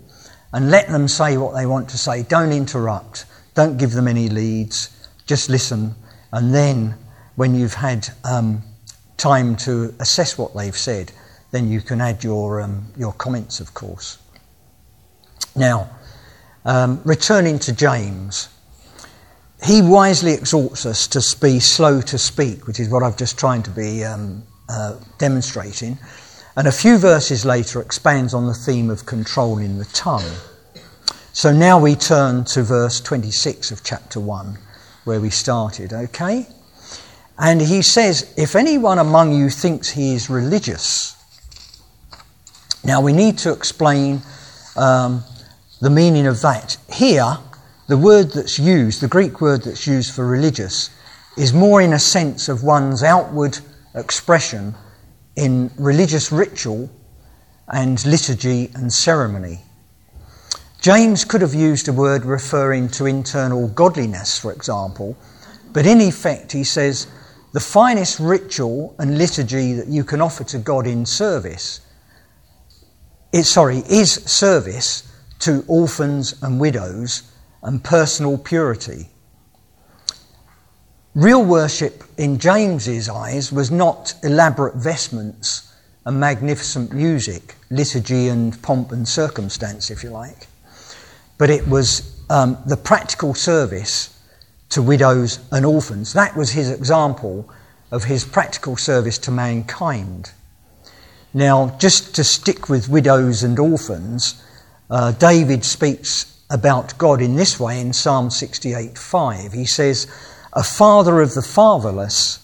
and 0.52 0.70
let 0.70 0.88
them 0.88 1.08
say 1.08 1.36
what 1.36 1.54
they 1.54 1.66
want 1.66 1.88
to 1.90 1.98
say. 1.98 2.22
Don't 2.22 2.52
interrupt, 2.52 3.24
don't 3.54 3.76
give 3.76 3.92
them 3.92 4.08
any 4.08 4.28
leads, 4.28 4.90
just 5.26 5.48
listen, 5.48 5.94
and 6.32 6.54
then 6.54 6.94
when 7.36 7.54
you've 7.54 7.74
had 7.74 8.08
um, 8.24 8.62
time 9.16 9.56
to 9.56 9.94
assess 10.00 10.36
what 10.36 10.54
they've 10.54 10.76
said, 10.76 11.12
then 11.56 11.70
you 11.70 11.80
can 11.80 12.02
add 12.02 12.22
your, 12.22 12.60
um, 12.60 12.84
your 12.98 13.14
comments, 13.14 13.60
of 13.60 13.72
course. 13.72 14.18
Now, 15.54 15.88
um, 16.66 17.00
returning 17.02 17.58
to 17.60 17.72
James, 17.72 18.50
he 19.64 19.80
wisely 19.80 20.34
exhorts 20.34 20.84
us 20.84 21.08
to 21.08 21.22
be 21.40 21.58
slow 21.58 22.02
to 22.02 22.18
speak, 22.18 22.66
which 22.66 22.78
is 22.78 22.90
what 22.90 23.02
I've 23.02 23.16
just 23.16 23.38
tried 23.38 23.64
to 23.64 23.70
be 23.70 24.04
um, 24.04 24.42
uh, 24.68 24.96
demonstrating. 25.16 25.98
And 26.56 26.68
a 26.68 26.72
few 26.72 26.98
verses 26.98 27.46
later 27.46 27.80
expands 27.80 28.34
on 28.34 28.46
the 28.46 28.54
theme 28.54 28.90
of 28.90 29.06
controlling 29.06 29.78
the 29.78 29.86
tongue. 29.86 30.30
So 31.32 31.54
now 31.54 31.80
we 31.80 31.94
turn 31.94 32.44
to 32.44 32.64
verse 32.64 33.00
26 33.00 33.70
of 33.70 33.82
chapter 33.82 34.20
1, 34.20 34.58
where 35.04 35.22
we 35.22 35.30
started, 35.30 35.94
okay? 35.94 36.46
And 37.38 37.62
he 37.62 37.80
says, 37.80 38.30
If 38.36 38.56
anyone 38.56 38.98
among 38.98 39.32
you 39.32 39.48
thinks 39.48 39.88
he 39.88 40.14
is 40.14 40.28
religious, 40.28 41.15
now 42.86 43.00
we 43.00 43.12
need 43.12 43.38
to 43.38 43.52
explain 43.52 44.22
um, 44.76 45.24
the 45.80 45.90
meaning 45.90 46.26
of 46.26 46.40
that. 46.42 46.76
Here, 46.92 47.36
the 47.88 47.98
word 47.98 48.30
that's 48.32 48.60
used, 48.60 49.00
the 49.00 49.08
Greek 49.08 49.40
word 49.40 49.64
that's 49.64 49.88
used 49.88 50.14
for 50.14 50.24
religious, 50.24 50.90
is 51.36 51.52
more 51.52 51.82
in 51.82 51.92
a 51.92 51.98
sense 51.98 52.48
of 52.48 52.62
one's 52.62 53.02
outward 53.02 53.58
expression 53.94 54.74
in 55.34 55.70
religious 55.76 56.30
ritual 56.30 56.88
and 57.68 58.04
liturgy 58.06 58.70
and 58.74 58.92
ceremony. 58.92 59.60
James 60.80 61.24
could 61.24 61.40
have 61.40 61.54
used 61.54 61.88
a 61.88 61.92
word 61.92 62.24
referring 62.24 62.88
to 62.90 63.06
internal 63.06 63.66
godliness, 63.66 64.38
for 64.38 64.52
example, 64.52 65.16
but 65.72 65.86
in 65.86 66.00
effect 66.00 66.52
he 66.52 66.62
says 66.62 67.08
the 67.52 67.60
finest 67.60 68.20
ritual 68.20 68.94
and 69.00 69.18
liturgy 69.18 69.72
that 69.72 69.88
you 69.88 70.04
can 70.04 70.20
offer 70.20 70.44
to 70.44 70.58
God 70.58 70.86
in 70.86 71.04
service 71.04 71.80
is, 73.36 73.50
sorry, 73.50 73.78
is 73.88 74.12
service 74.12 75.02
to 75.40 75.64
orphans 75.68 76.34
and 76.42 76.58
widows 76.60 77.22
and 77.62 77.82
personal 77.84 78.38
purity. 78.38 79.08
Real 81.14 81.44
worship 81.44 82.04
in 82.18 82.38
James's 82.38 83.08
eyes 83.08 83.52
was 83.52 83.70
not 83.70 84.14
elaborate 84.22 84.74
vestments 84.76 85.72
and 86.04 86.20
magnificent 86.20 86.92
music, 86.92 87.54
liturgy 87.70 88.28
and 88.28 88.60
pomp 88.62 88.92
and 88.92 89.08
circumstance, 89.08 89.90
if 89.90 90.02
you 90.02 90.10
like. 90.10 90.46
but 91.38 91.50
it 91.50 91.66
was 91.68 92.20
um, 92.30 92.58
the 92.66 92.76
practical 92.76 93.34
service 93.34 94.12
to 94.70 94.82
widows 94.82 95.38
and 95.52 95.64
orphans. 95.64 96.12
That 96.12 96.36
was 96.36 96.50
his 96.50 96.70
example 96.70 97.48
of 97.90 98.04
his 98.04 98.24
practical 98.24 98.76
service 98.76 99.18
to 99.18 99.30
mankind. 99.30 100.32
Now, 101.36 101.76
just 101.78 102.14
to 102.14 102.24
stick 102.24 102.70
with 102.70 102.88
widows 102.88 103.42
and 103.42 103.58
orphans, 103.58 104.42
uh, 104.88 105.12
David 105.12 105.66
speaks 105.66 106.34
about 106.48 106.96
God 106.96 107.20
in 107.20 107.36
this 107.36 107.60
way 107.60 107.78
in 107.78 107.92
Psalm 107.92 108.30
68:5. 108.30 109.52
He 109.52 109.66
says, 109.66 110.06
A 110.54 110.64
father 110.64 111.20
of 111.20 111.34
the 111.34 111.42
fatherless, 111.42 112.38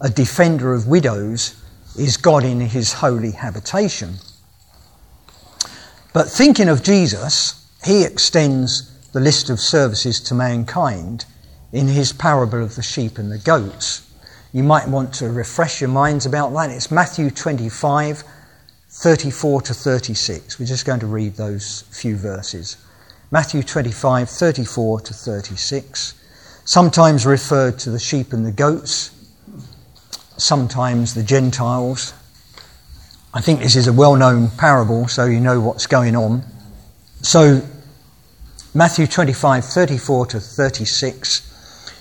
a 0.00 0.08
defender 0.08 0.72
of 0.72 0.86
widows, 0.86 1.54
is 1.98 2.16
God 2.16 2.42
in 2.42 2.60
his 2.60 2.94
holy 2.94 3.32
habitation. 3.32 4.14
But 6.14 6.30
thinking 6.30 6.70
of 6.70 6.82
Jesus, 6.82 7.62
he 7.84 8.04
extends 8.04 8.90
the 9.12 9.20
list 9.20 9.50
of 9.50 9.60
services 9.60 10.18
to 10.20 10.34
mankind 10.34 11.26
in 11.72 11.88
his 11.88 12.14
parable 12.14 12.62
of 12.62 12.76
the 12.76 12.82
sheep 12.82 13.18
and 13.18 13.30
the 13.30 13.36
goats. 13.36 14.09
You 14.52 14.64
might 14.64 14.88
want 14.88 15.14
to 15.14 15.30
refresh 15.30 15.80
your 15.80 15.90
minds 15.90 16.26
about 16.26 16.52
that. 16.54 16.70
It's 16.70 16.90
Matthew 16.90 17.30
25, 17.30 18.24
34 18.88 19.62
to 19.62 19.74
36. 19.74 20.58
We're 20.58 20.66
just 20.66 20.84
going 20.84 20.98
to 21.00 21.06
read 21.06 21.34
those 21.34 21.82
few 21.92 22.16
verses. 22.16 22.76
Matthew 23.30 23.62
25, 23.62 24.28
34 24.28 25.00
to 25.02 25.14
36. 25.14 26.14
Sometimes 26.64 27.26
referred 27.26 27.78
to 27.80 27.90
the 27.90 28.00
sheep 28.00 28.32
and 28.32 28.44
the 28.44 28.50
goats, 28.50 29.12
sometimes 30.36 31.14
the 31.14 31.22
Gentiles. 31.22 32.12
I 33.32 33.40
think 33.40 33.60
this 33.60 33.76
is 33.76 33.86
a 33.86 33.92
well 33.92 34.16
known 34.16 34.50
parable, 34.58 35.06
so 35.06 35.26
you 35.26 35.38
know 35.38 35.60
what's 35.60 35.86
going 35.86 36.16
on. 36.16 36.42
So, 37.22 37.62
Matthew 38.74 39.06
25, 39.06 39.64
34 39.64 40.26
to 40.26 40.40
36. 40.40 41.49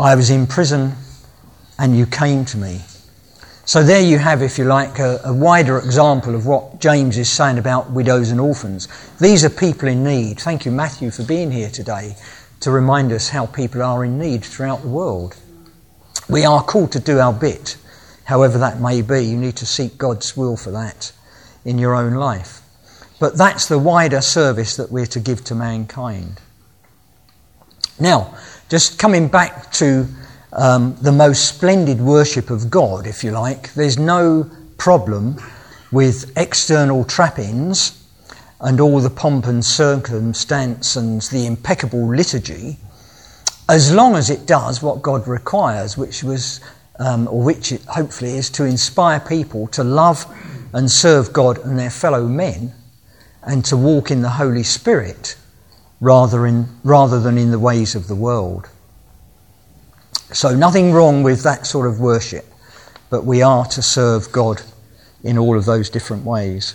I 0.00 0.14
was 0.14 0.30
in 0.30 0.46
prison 0.46 0.94
and 1.78 1.94
you 1.94 2.06
came 2.06 2.46
to 2.46 2.56
me. 2.56 2.80
So 3.66 3.82
there 3.82 4.00
you 4.00 4.16
have, 4.16 4.40
if 4.40 4.56
you 4.56 4.64
like, 4.64 4.98
a, 4.98 5.20
a, 5.24 5.32
wider 5.32 5.78
example 5.78 6.34
of 6.34 6.46
what 6.46 6.80
James 6.80 7.18
is 7.18 7.28
saying 7.28 7.58
about 7.58 7.90
widows 7.90 8.30
and 8.30 8.40
orphans. 8.40 8.88
These 9.20 9.44
are 9.44 9.50
people 9.50 9.88
in 9.88 10.02
need. 10.02 10.40
Thank 10.40 10.64
you, 10.64 10.72
Matthew, 10.72 11.10
for 11.10 11.22
being 11.22 11.50
here 11.50 11.68
today 11.68 12.16
to 12.60 12.70
remind 12.70 13.12
us 13.12 13.28
how 13.28 13.44
people 13.44 13.82
are 13.82 14.02
in 14.02 14.18
need 14.18 14.42
throughout 14.42 14.80
the 14.80 14.88
world. 14.88 15.36
We 16.30 16.46
are 16.46 16.64
called 16.64 16.92
to 16.92 17.00
do 17.00 17.18
our 17.18 17.34
bit, 17.34 17.76
however 18.24 18.56
that 18.56 18.80
may 18.80 19.02
be. 19.02 19.26
You 19.26 19.36
need 19.36 19.56
to 19.56 19.66
seek 19.66 19.98
God's 19.98 20.34
will 20.34 20.56
for 20.56 20.70
that 20.70 21.12
in 21.64 21.76
your 21.76 21.94
own 21.94 22.14
life. 22.14 22.62
But 23.20 23.36
that's 23.36 23.68
the 23.68 23.78
wider 23.78 24.22
service 24.22 24.76
that 24.76 24.90
we're 24.90 25.06
to 25.06 25.20
give 25.20 25.44
to 25.44 25.54
mankind. 25.54 26.40
Now, 28.00 28.34
just 28.70 29.00
coming 29.00 29.26
back 29.26 29.72
to 29.72 30.06
um, 30.52 30.94
the 31.02 31.10
most 31.10 31.48
splendid 31.48 32.00
worship 32.00 32.50
of 32.50 32.70
God, 32.70 33.04
if 33.04 33.24
you 33.24 33.32
like, 33.32 33.74
there's 33.74 33.98
no 33.98 34.48
problem 34.78 35.36
with 35.90 36.32
external 36.36 37.04
trappings 37.04 38.00
and 38.60 38.80
all 38.80 39.00
the 39.00 39.10
pomp 39.10 39.46
and 39.46 39.64
circumstance 39.64 40.94
and 40.94 41.20
the 41.22 41.46
impeccable 41.46 42.14
liturgy, 42.14 42.76
as 43.68 43.92
long 43.92 44.14
as 44.14 44.30
it 44.30 44.46
does 44.46 44.80
what 44.80 45.02
God 45.02 45.26
requires, 45.26 45.98
which 45.98 46.22
was, 46.22 46.60
um, 47.00 47.26
or 47.26 47.42
which 47.42 47.72
it 47.72 47.82
hopefully 47.86 48.36
is, 48.36 48.48
to 48.50 48.64
inspire 48.64 49.18
people 49.18 49.66
to 49.68 49.82
love 49.82 50.24
and 50.72 50.88
serve 50.88 51.32
God 51.32 51.58
and 51.64 51.76
their 51.76 51.90
fellow 51.90 52.28
men, 52.28 52.72
and 53.42 53.64
to 53.64 53.76
walk 53.76 54.12
in 54.12 54.22
the 54.22 54.28
Holy 54.28 54.62
Spirit 54.62 55.34
rather, 56.00 56.46
in, 56.46 56.66
rather 56.82 57.20
than 57.20 57.38
in 57.38 57.50
the 57.50 57.58
ways 57.58 57.94
of 57.94 58.08
the 58.08 58.14
world. 58.14 58.68
So, 60.32 60.54
nothing 60.54 60.92
wrong 60.92 61.22
with 61.22 61.42
that 61.42 61.66
sort 61.66 61.86
of 61.86 62.00
worship, 62.00 62.46
but 63.10 63.24
we 63.24 63.42
are 63.42 63.66
to 63.66 63.82
serve 63.82 64.32
God 64.32 64.62
in 65.22 65.36
all 65.36 65.56
of 65.56 65.64
those 65.64 65.90
different 65.90 66.24
ways. 66.24 66.74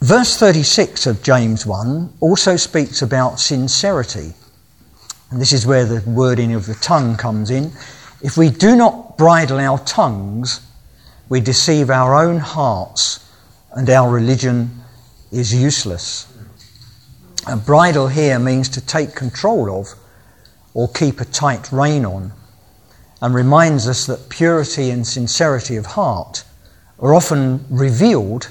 Verse 0.00 0.36
36 0.38 1.06
of 1.06 1.22
James 1.22 1.66
1 1.66 2.14
also 2.20 2.56
speaks 2.56 3.02
about 3.02 3.38
sincerity. 3.38 4.32
And 5.30 5.40
this 5.40 5.52
is 5.52 5.66
where 5.66 5.84
the 5.84 6.08
wording 6.08 6.54
of 6.54 6.66
the 6.66 6.74
tongue 6.74 7.16
comes 7.16 7.50
in. 7.50 7.70
If 8.22 8.36
we 8.36 8.50
do 8.50 8.74
not 8.76 9.18
bridle 9.18 9.58
our 9.58 9.78
tongues, 9.80 10.60
we 11.28 11.40
deceive 11.40 11.90
our 11.90 12.14
own 12.14 12.38
hearts, 12.38 13.26
and 13.72 13.88
our 13.90 14.10
religion 14.10 14.82
is 15.30 15.54
useless. 15.54 16.26
A 17.46 17.56
bridle 17.56 18.08
here 18.08 18.38
means 18.38 18.68
to 18.70 18.80
take 18.80 19.14
control 19.14 19.80
of 19.80 19.94
or 20.74 20.88
keep 20.88 21.20
a 21.20 21.24
tight 21.24 21.72
rein 21.72 22.04
on, 22.04 22.32
and 23.22 23.34
reminds 23.34 23.88
us 23.88 24.06
that 24.06 24.28
purity 24.28 24.90
and 24.90 25.06
sincerity 25.06 25.76
of 25.76 25.86
heart 25.86 26.44
are 26.98 27.14
often 27.14 27.64
revealed 27.70 28.48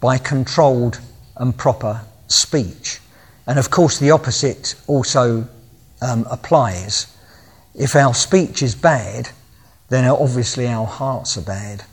by 0.00 0.18
controlled 0.18 1.00
and 1.36 1.56
proper 1.56 2.02
speech. 2.28 3.00
And 3.46 3.58
of 3.58 3.70
course, 3.70 3.98
the 3.98 4.10
opposite 4.10 4.74
also 4.86 5.48
um, 6.02 6.26
applies. 6.30 7.06
If 7.74 7.96
our 7.96 8.14
speech 8.14 8.62
is 8.62 8.74
bad, 8.74 9.30
then 9.88 10.04
obviously 10.04 10.66
our 10.66 10.86
hearts 10.86 11.36
are 11.36 11.42
bad. 11.42 11.84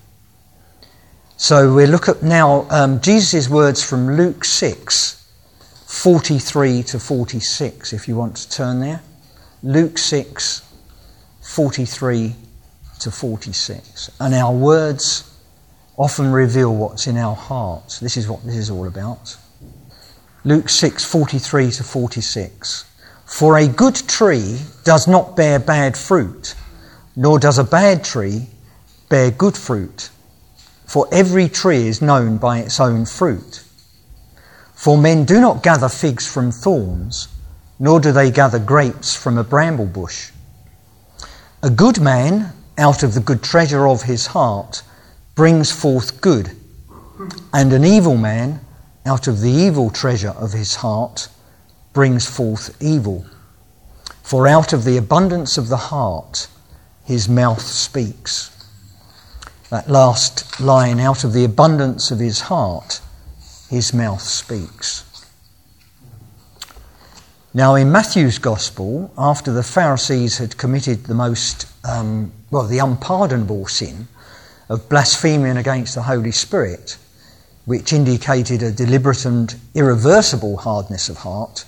So 1.38 1.74
we 1.74 1.86
look 1.86 2.08
at 2.08 2.24
now 2.24 2.68
um, 2.70 3.02
Jesus' 3.02 3.50
words 3.50 3.84
from 3.84 4.16
Luke 4.16 4.46
6, 4.46 5.23
43 5.94 6.84
to 6.84 7.00
46, 7.00 7.94
if 7.94 8.08
you 8.08 8.16
want 8.18 8.36
to 8.36 8.50
turn 8.50 8.82
there. 8.82 9.00
Luke 9.62 9.98
6, 9.98 10.68
43 11.42 12.36
to 13.00 13.12
46. 13.12 14.12
And 14.20 14.34
our 14.34 14.52
words 14.52 15.32
often 15.96 16.32
reveal 16.32 16.76
what's 16.76 17.06
in 17.08 17.16
our 17.16 17.36
hearts. 17.36 18.00
This 18.00 18.18
is 18.18 18.28
what 18.28 18.44
this 18.44 18.58
is 18.58 18.70
all 18.70 18.88
about. 18.88 19.38
Luke 20.44 20.68
6, 20.68 21.06
43 21.06 21.72
to 21.72 21.84
46. 21.84 22.92
For 23.26 23.58
a 23.58 23.68
good 23.68 23.96
tree 23.96 24.60
does 24.84 25.08
not 25.08 25.38
bear 25.38 25.60
bad 25.60 25.96
fruit, 25.96 26.56
nor 27.16 27.40
does 27.40 27.60
a 27.60 27.64
bad 27.64 28.04
tree 28.04 28.48
bear 29.10 29.30
good 29.30 29.56
fruit. 29.56 30.10
For 30.86 31.08
every 31.14 31.48
tree 31.48 31.88
is 31.88 32.02
known 32.02 32.38
by 32.38 32.60
its 32.60 32.80
own 32.80 33.06
fruit. 33.06 33.64
For 34.84 34.98
men 34.98 35.24
do 35.24 35.40
not 35.40 35.64
gather 35.64 35.88
figs 35.88 36.28
from 36.28 36.52
thorns, 36.52 37.30
nor 37.80 38.02
do 38.02 38.12
they 38.12 38.30
gather 38.30 38.60
grapes 38.60 39.16
from 39.16 39.38
a 39.38 39.44
bramble 39.46 39.86
bush. 39.86 40.32
A 41.62 41.70
good 41.70 42.02
man, 42.02 42.52
out 42.78 43.02
of 43.02 43.14
the 43.14 43.22
good 43.22 43.42
treasure 43.42 43.88
of 43.88 44.02
his 44.02 44.28
heart, 44.28 44.84
brings 45.36 45.72
forth 45.72 46.20
good, 46.20 46.52
and 47.54 47.72
an 47.72 47.86
evil 47.86 48.18
man, 48.18 48.60
out 49.06 49.26
of 49.26 49.40
the 49.40 49.52
evil 49.52 49.90
treasure 49.90 50.32
of 50.32 50.52
his 50.52 50.76
heart, 50.76 51.30
brings 51.94 52.26
forth 52.26 52.76
evil. 52.82 53.26
For 54.22 54.50
out 54.50 54.74
of 54.74 54.84
the 54.84 54.98
abundance 54.98 55.58
of 55.58 55.70
the 55.70 55.94
heart, 55.94 56.48
his 57.06 57.30
mouth 57.30 57.62
speaks. 57.62 58.52
That 59.70 59.90
last 59.90 60.60
line, 60.60 61.00
out 61.00 61.24
of 61.24 61.32
the 61.32 61.46
abundance 61.46 62.12
of 62.12 62.20
his 62.20 62.42
heart, 62.42 63.00
his 63.74 63.92
mouth 63.92 64.22
speaks. 64.22 65.04
Now, 67.56 67.74
in 67.74 67.92
Matthew's 67.92 68.38
Gospel, 68.38 69.12
after 69.18 69.52
the 69.52 69.64
Pharisees 69.64 70.38
had 70.38 70.58
committed 70.58 71.06
the 71.06 71.16
most, 71.16 71.66
um, 71.84 72.32
well, 72.52 72.68
the 72.68 72.78
unpardonable 72.78 73.66
sin 73.66 74.08
of 74.70 74.88
blaspheming 74.90 75.58
against 75.58 75.96
the 75.96 76.04
Holy 76.04 76.32
Spirit, 76.32 76.98
which 77.66 77.94
indicated 77.94 78.62
a 78.62 78.72
deliberate 78.72 79.26
and 79.26 79.56
irreversible 79.74 80.58
hardness 80.58 81.10
of 81.10 81.18
heart, 81.18 81.66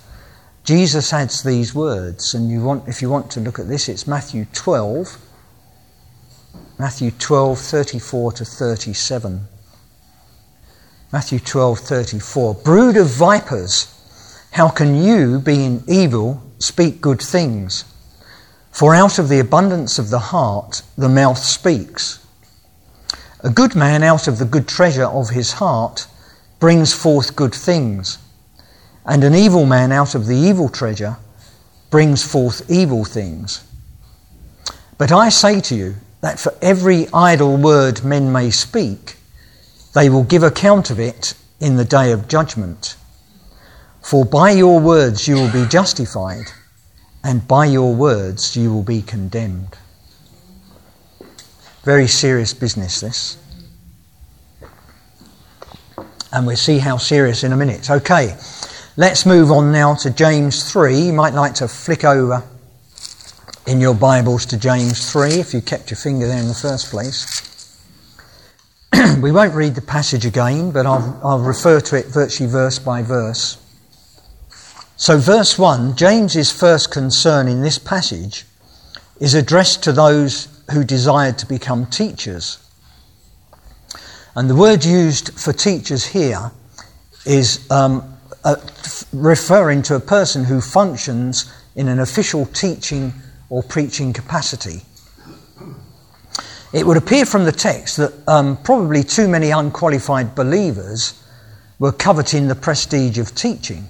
Jesus 0.64 1.12
adds 1.12 1.42
these 1.42 1.74
words. 1.74 2.36
And 2.36 2.52
you 2.52 2.64
want, 2.64 2.88
if 2.88 3.02
you 3.02 3.10
want 3.10 3.32
to 3.32 3.40
look 3.40 3.58
at 3.58 3.68
this, 3.68 3.90
it's 3.90 4.06
Matthew 4.06 4.46
12, 4.54 5.18
Matthew 6.78 7.10
12, 7.10 7.60
34 7.60 8.32
to 8.34 8.46
37. 8.46 9.48
Matthew 11.16 11.40
12:34 11.40 12.62
Brood 12.62 12.98
of 12.98 13.08
vipers 13.08 13.88
how 14.52 14.68
can 14.68 15.02
you, 15.02 15.40
being 15.40 15.82
evil, 15.88 16.44
speak 16.60 17.00
good 17.00 17.22
things? 17.22 17.86
For 18.70 18.94
out 18.94 19.18
of 19.18 19.30
the 19.30 19.40
abundance 19.40 19.98
of 19.98 20.10
the 20.10 20.20
heart 20.20 20.82
the 20.98 21.08
mouth 21.08 21.42
speaks. 21.42 22.20
A 23.40 23.50
good 23.50 23.76
man 23.76 24.04
out 24.04 24.28
of 24.28 24.40
the 24.40 24.44
good 24.44 24.68
treasure 24.68 25.06
of 25.06 25.30
his 25.30 25.54
heart 25.54 26.06
brings 26.60 26.92
forth 26.92 27.38
good 27.38 27.56
things, 27.56 28.18
and 29.06 29.24
an 29.24 29.36
evil 29.36 29.66
man 29.66 29.94
out 29.94 30.16
of 30.16 30.26
the 30.26 30.36
evil 30.36 30.68
treasure 30.68 31.16
brings 31.92 32.24
forth 32.24 32.70
evil 32.70 33.06
things. 33.06 33.62
But 34.98 35.14
I 35.14 35.30
say 35.30 35.62
to 35.62 35.76
you 35.76 35.96
that 36.20 36.40
for 36.40 36.54
every 36.62 37.08
idle 37.14 37.56
word 37.56 38.04
men 38.04 38.34
may 38.34 38.52
speak, 38.52 39.16
they 39.96 40.10
will 40.10 40.24
give 40.24 40.44
account 40.44 40.92
of 40.92 41.00
it 41.00 41.34
in 41.60 41.78
the 41.78 41.86
day 41.86 42.12
of 42.12 42.28
judgment. 42.28 42.98
For 44.04 44.26
by 44.26 44.52
your 44.52 44.80
words 44.80 45.28
you 45.28 45.36
will 45.36 45.52
be 45.52 45.66
justified, 45.68 46.52
and 47.24 47.48
by 47.48 47.66
your 47.66 47.96
words 47.96 48.56
you 48.56 48.72
will 48.72 48.84
be 48.84 49.02
condemned. 49.02 49.78
Very 51.84 52.08
serious 52.08 52.54
business, 52.54 53.00
this. 53.00 53.38
And 56.32 56.46
we'll 56.46 56.58
see 56.58 56.80
how 56.80 56.98
serious 56.98 57.44
in 57.44 57.54
a 57.54 57.56
minute. 57.56 57.90
Okay, 57.90 58.36
let's 58.98 59.26
move 59.26 59.50
on 59.50 59.72
now 59.72 59.96
to 59.96 60.10
James 60.12 60.70
3. 60.70 61.00
You 61.00 61.14
might 61.14 61.34
like 61.34 61.54
to 61.56 61.70
flick 61.70 62.04
over 62.04 62.44
in 63.66 63.80
your 63.80 63.96
Bibles 63.96 64.46
to 64.48 64.58
James 64.58 65.10
3 65.12 65.36
if 65.36 65.54
you 65.54 65.62
kept 65.62 65.90
your 65.90 65.98
finger 65.98 66.28
there 66.28 66.40
in 66.40 66.50
the 66.50 66.54
first 66.54 66.92
place. 66.92 67.55
we 69.22 69.32
won't 69.32 69.54
read 69.54 69.76
the 69.76 69.82
passage 69.82 70.26
again, 70.26 70.72
but 70.72 70.86
I'll, 70.86 71.20
I'll 71.24 71.40
refer 71.40 71.80
to 71.82 71.98
it 71.98 72.08
virtually 72.08 72.50
verse 72.50 72.80
by 72.80 73.02
verse. 73.02 73.58
So, 74.98 75.18
verse 75.18 75.60
1, 75.60 75.98
James's 75.98 76.52
first 76.52 76.92
concern 76.92 77.48
in 77.48 77.62
this 77.62 77.78
passage 77.78 78.46
is 79.20 79.34
addressed 79.34 79.84
to 79.84 79.92
those 79.92 80.48
who 80.72 80.84
desired 80.84 81.38
to 81.40 81.46
become 81.46 81.86
teachers. 81.86 82.60
And 84.36 84.50
the 84.50 84.56
word 84.56 84.84
used 84.84 85.38
for 85.40 85.54
teachers 85.54 86.06
here 86.06 86.52
is 87.26 87.70
um, 87.72 88.18
referring 89.12 89.82
to 89.84 89.96
a 89.96 90.00
person 90.00 90.44
who 90.44 90.62
functions 90.62 91.52
in 91.76 91.88
an 91.88 92.00
official 92.00 92.46
teaching 92.46 93.14
or 93.50 93.64
preaching 93.64 94.14
capacity. 94.14 94.82
It 96.76 96.86
would 96.86 96.98
appear 96.98 97.26
from 97.26 97.46
the 97.46 97.54
text 97.54 97.96
that 97.96 98.12
um, 98.28 98.58
probably 98.58 99.02
too 99.02 99.30
many 99.30 99.50
unqualified 99.50 100.36
believers 100.36 101.14
were 101.80 101.94
coveting 101.94 102.50
the 102.50 102.56
prestige 102.56 103.18
of 103.18 103.34
teaching. 103.34 103.88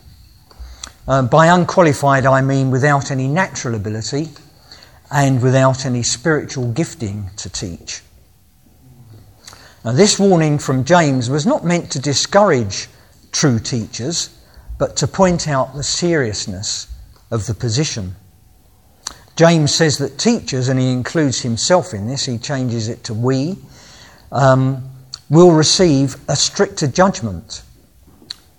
Um, 1.07 1.27
by 1.27 1.47
unqualified, 1.47 2.27
I 2.27 2.41
mean 2.41 2.69
without 2.69 3.09
any 3.09 3.27
natural 3.27 3.73
ability 3.73 4.29
and 5.09 5.41
without 5.41 5.83
any 5.83 6.03
spiritual 6.03 6.71
gifting 6.73 7.31
to 7.37 7.49
teach. 7.49 8.03
Now, 9.83 9.93
this 9.93 10.19
warning 10.19 10.59
from 10.59 10.83
James 10.83 11.27
was 11.27 11.47
not 11.47 11.65
meant 11.65 11.91
to 11.93 11.99
discourage 11.99 12.87
true 13.31 13.57
teachers, 13.57 14.29
but 14.77 14.95
to 14.97 15.07
point 15.07 15.47
out 15.47 15.73
the 15.73 15.81
seriousness 15.81 16.87
of 17.31 17.47
the 17.47 17.55
position. 17.55 18.15
James 19.35 19.73
says 19.73 19.97
that 19.97 20.17
teachers, 20.17 20.69
and 20.69 20.79
he 20.79 20.91
includes 20.91 21.41
himself 21.41 21.93
in 21.93 22.07
this, 22.07 22.25
he 22.25 22.37
changes 22.37 22.87
it 22.87 23.03
to 23.03 23.13
we, 23.13 23.57
um, 24.31 24.89
will 25.29 25.51
receive 25.51 26.15
a 26.29 26.35
stricter 26.35 26.87
judgment. 26.87 27.63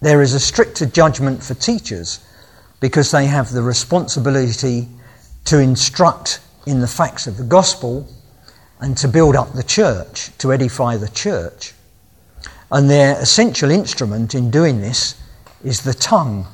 There 0.00 0.20
is 0.20 0.34
a 0.34 0.40
stricter 0.40 0.84
judgment 0.84 1.42
for 1.42 1.54
teachers 1.54 2.20
because 2.80 3.10
they 3.10 3.26
have 3.26 3.52
the 3.52 3.62
responsibility 3.62 4.88
to 5.46 5.58
instruct 5.58 6.40
in 6.66 6.80
the 6.80 6.88
facts 6.88 7.26
of 7.26 7.36
the 7.36 7.44
gospel 7.44 8.06
and 8.80 8.96
to 8.98 9.08
build 9.08 9.36
up 9.36 9.52
the 9.52 9.62
church, 9.62 10.36
to 10.38 10.52
edify 10.52 10.96
the 10.96 11.08
church. 11.08 11.72
And 12.70 12.90
their 12.90 13.18
essential 13.20 13.70
instrument 13.70 14.34
in 14.34 14.50
doing 14.50 14.80
this 14.80 15.14
is 15.64 15.82
the 15.82 15.94
tongue. 15.94 16.46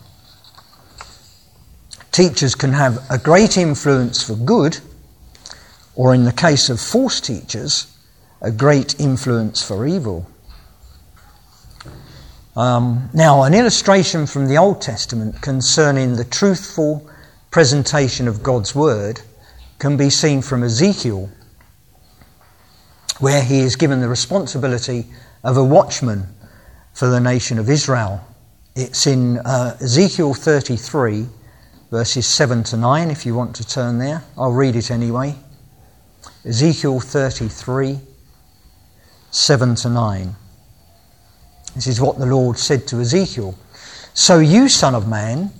Teachers 2.12 2.54
can 2.54 2.72
have 2.72 3.04
a 3.10 3.18
great 3.18 3.56
influence 3.56 4.22
for 4.22 4.34
good, 4.34 4.78
or 5.94 6.14
in 6.14 6.24
the 6.24 6.32
case 6.32 6.68
of 6.68 6.78
false 6.78 7.20
teachers, 7.20 7.86
a 8.42 8.50
great 8.50 9.00
influence 9.00 9.62
for 9.62 9.86
evil. 9.86 10.26
Um, 12.54 13.08
now, 13.14 13.44
an 13.44 13.54
illustration 13.54 14.26
from 14.26 14.46
the 14.46 14.58
Old 14.58 14.82
Testament 14.82 15.40
concerning 15.40 16.16
the 16.16 16.24
truthful 16.24 17.08
presentation 17.50 18.28
of 18.28 18.42
God's 18.42 18.74
Word 18.74 19.22
can 19.78 19.96
be 19.96 20.10
seen 20.10 20.42
from 20.42 20.62
Ezekiel, 20.62 21.30
where 23.20 23.42
he 23.42 23.60
is 23.60 23.76
given 23.76 24.00
the 24.00 24.08
responsibility 24.08 25.06
of 25.42 25.56
a 25.56 25.64
watchman 25.64 26.26
for 26.92 27.08
the 27.08 27.20
nation 27.20 27.58
of 27.58 27.70
Israel. 27.70 28.20
It's 28.76 29.06
in 29.06 29.38
uh, 29.38 29.78
Ezekiel 29.80 30.34
33, 30.34 31.26
verses 31.92 32.26
7 32.26 32.64
to 32.64 32.76
9, 32.78 33.10
if 33.10 33.26
you 33.26 33.34
want 33.34 33.54
to 33.54 33.68
turn 33.68 33.98
there. 33.98 34.24
I'll 34.38 34.50
read 34.50 34.76
it 34.76 34.90
anyway. 34.90 35.34
Ezekiel 36.42 37.00
33, 37.00 38.00
7 39.30 39.74
to 39.74 39.90
9. 39.90 40.34
This 41.74 41.86
is 41.86 42.00
what 42.00 42.18
the 42.18 42.24
Lord 42.24 42.56
said 42.56 42.88
to 42.88 43.00
Ezekiel. 43.02 43.58
So, 44.14 44.38
you, 44.38 44.70
son 44.70 44.94
of 44.94 45.06
man, 45.06 45.50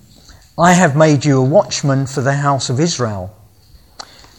I 0.59 0.73
have 0.73 0.97
made 0.97 1.27
you 1.27 1.37
a 1.37 1.45
watchman 1.45 2.07
for 2.07 2.23
the 2.23 2.37
house 2.37 2.71
of 2.71 2.81
Israel. 2.81 3.37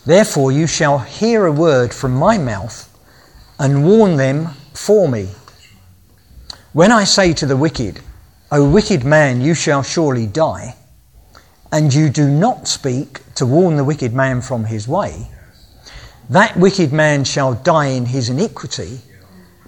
Therefore, 0.03 0.51
you 0.51 0.65
shall 0.65 0.97
hear 0.97 1.45
a 1.45 1.51
word 1.51 1.93
from 1.93 2.15
my 2.15 2.39
mouth 2.39 2.89
and 3.59 3.85
warn 3.85 4.17
them 4.17 4.47
for 4.73 5.07
me. 5.07 5.29
When 6.71 6.91
I 6.91 7.03
say 7.03 7.33
to 7.33 7.45
the 7.45 7.55
wicked, 7.55 7.99
O 8.51 8.67
wicked 8.67 9.03
man, 9.03 9.41
you 9.41 9.53
shall 9.53 9.83
surely 9.83 10.25
die, 10.25 10.75
and 11.73 11.93
you 11.93 12.09
do 12.09 12.29
not 12.29 12.69
speak 12.69 13.19
to 13.35 13.45
warn 13.45 13.75
the 13.75 13.83
wicked 13.83 14.13
man 14.13 14.39
from 14.39 14.63
his 14.63 14.87
way, 14.87 15.27
that 16.29 16.55
wicked 16.55 16.93
man 16.93 17.25
shall 17.25 17.53
die 17.53 17.87
in 17.87 18.05
his 18.05 18.29
iniquity 18.29 19.01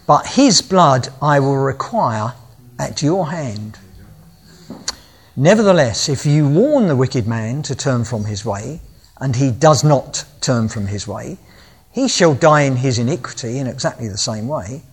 but 0.08 0.28
his 0.28 0.62
blood 0.62 1.10
I 1.22 1.40
will 1.40 1.58
require 1.58 2.34
at 2.78 3.02
your 3.02 3.32
hand. 3.32 3.80
Nevertheless, 5.36 6.08
if 6.08 6.26
you 6.26 6.48
warn 6.48 6.88
the 6.88 6.96
wicked 6.96 7.28
man 7.28 7.64
to 7.64 7.76
turn 7.76 8.06
from 8.06 8.26
his 8.26 8.46
way, 8.46 8.82
and 9.20 9.36
he 9.36 9.52
does 9.52 9.84
not 9.84 10.26
turn 10.42 10.70
from 10.70 10.88
his 10.88 11.08
way, 11.08 11.38
he 11.92 12.08
shall 12.08 12.36
die 12.36 12.62
in 12.62 12.76
his 12.76 13.00
iniquity 13.00 13.58
in 13.58 13.68
exactly 13.68 14.08
the 14.08 14.18
same 14.18 14.48
way, 14.48 14.84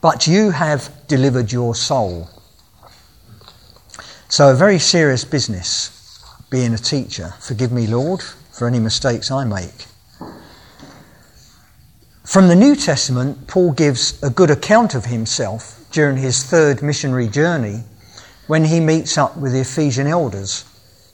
but 0.00 0.26
you 0.26 0.50
have 0.50 0.92
delivered 1.06 1.52
your 1.52 1.74
soul. 1.74 2.28
So, 4.28 4.50
a 4.50 4.54
very 4.54 4.78
serious 4.78 5.24
business 5.24 5.99
being 6.50 6.74
a 6.74 6.78
teacher. 6.78 7.34
Forgive 7.40 7.72
me, 7.72 7.86
Lord, 7.86 8.22
for 8.22 8.66
any 8.66 8.80
mistakes 8.80 9.30
I 9.30 9.44
make. 9.44 9.86
From 12.24 12.48
the 12.48 12.56
New 12.56 12.76
Testament, 12.76 13.46
Paul 13.48 13.72
gives 13.72 14.22
a 14.22 14.30
good 14.30 14.50
account 14.50 14.94
of 14.94 15.06
himself 15.06 15.84
during 15.90 16.16
his 16.16 16.44
third 16.44 16.82
missionary 16.82 17.28
journey 17.28 17.82
when 18.46 18.64
he 18.64 18.80
meets 18.80 19.16
up 19.16 19.36
with 19.36 19.52
the 19.52 19.60
Ephesian 19.60 20.06
elders. 20.06 20.64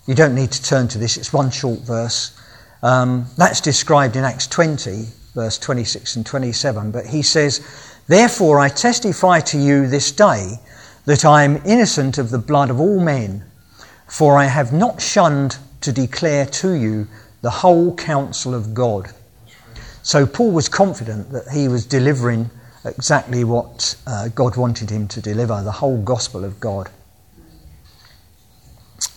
You 0.07 0.15
don't 0.15 0.35
need 0.35 0.53
to 0.53 0.63
turn 0.63 0.89
to 0.89 0.99
this, 0.99 1.17
it's 1.17 1.33
one 1.33 1.51
short 1.51 1.81
verse. 1.81 2.39
Um, 2.83 3.27
that's 3.37 3.61
described 3.61 4.17
in 4.17 4.25
Acts 4.25 4.47
20, 4.47 5.07
verse 5.35 5.59
26 5.59 6.17
and 6.17 6.27
27. 6.27 6.91
But 6.91 7.07
he 7.07 7.23
says, 7.23 7.67
Therefore 8.07 8.61
I 8.61 8.69
testify 8.69 9.41
to 9.41 9.59
you 9.59 9.87
this 9.87 10.13
day 10.13 10.61
that 11.07 11.25
I 11.25 11.45
am 11.45 11.63
innocent 11.65 12.19
of 12.19 12.31
the 12.31 12.39
blood 12.39 12.71
of 12.71 12.81
all 12.81 13.01
men, 13.01 13.45
for 14.09 14.39
I 14.39 14.45
have 14.47 14.73
not 14.73 15.01
shunned 15.01 15.59
to 15.81 15.93
declare 15.93 16.47
to 16.47 16.73
you 16.73 17.07
the 17.43 17.51
whole 17.51 17.95
counsel 17.95 18.55
of 18.55 18.75
God. 18.75 19.11
So 20.03 20.27
Paul 20.27 20.53
was 20.53 20.69
confident 20.69 21.33
that 21.33 21.49
he 21.49 21.69
was 21.69 21.85
delivering 21.85 22.51
exactly 22.85 23.45
what 23.45 23.97
uh, 24.07 24.29
God 24.29 24.57
wanted 24.57 24.91
him 24.91 25.09
to 25.09 25.21
deliver, 25.21 25.63
the 25.63 25.73
whole 25.73 26.01
gospel 26.01 26.45
of 26.45 26.61
God. 26.61 26.89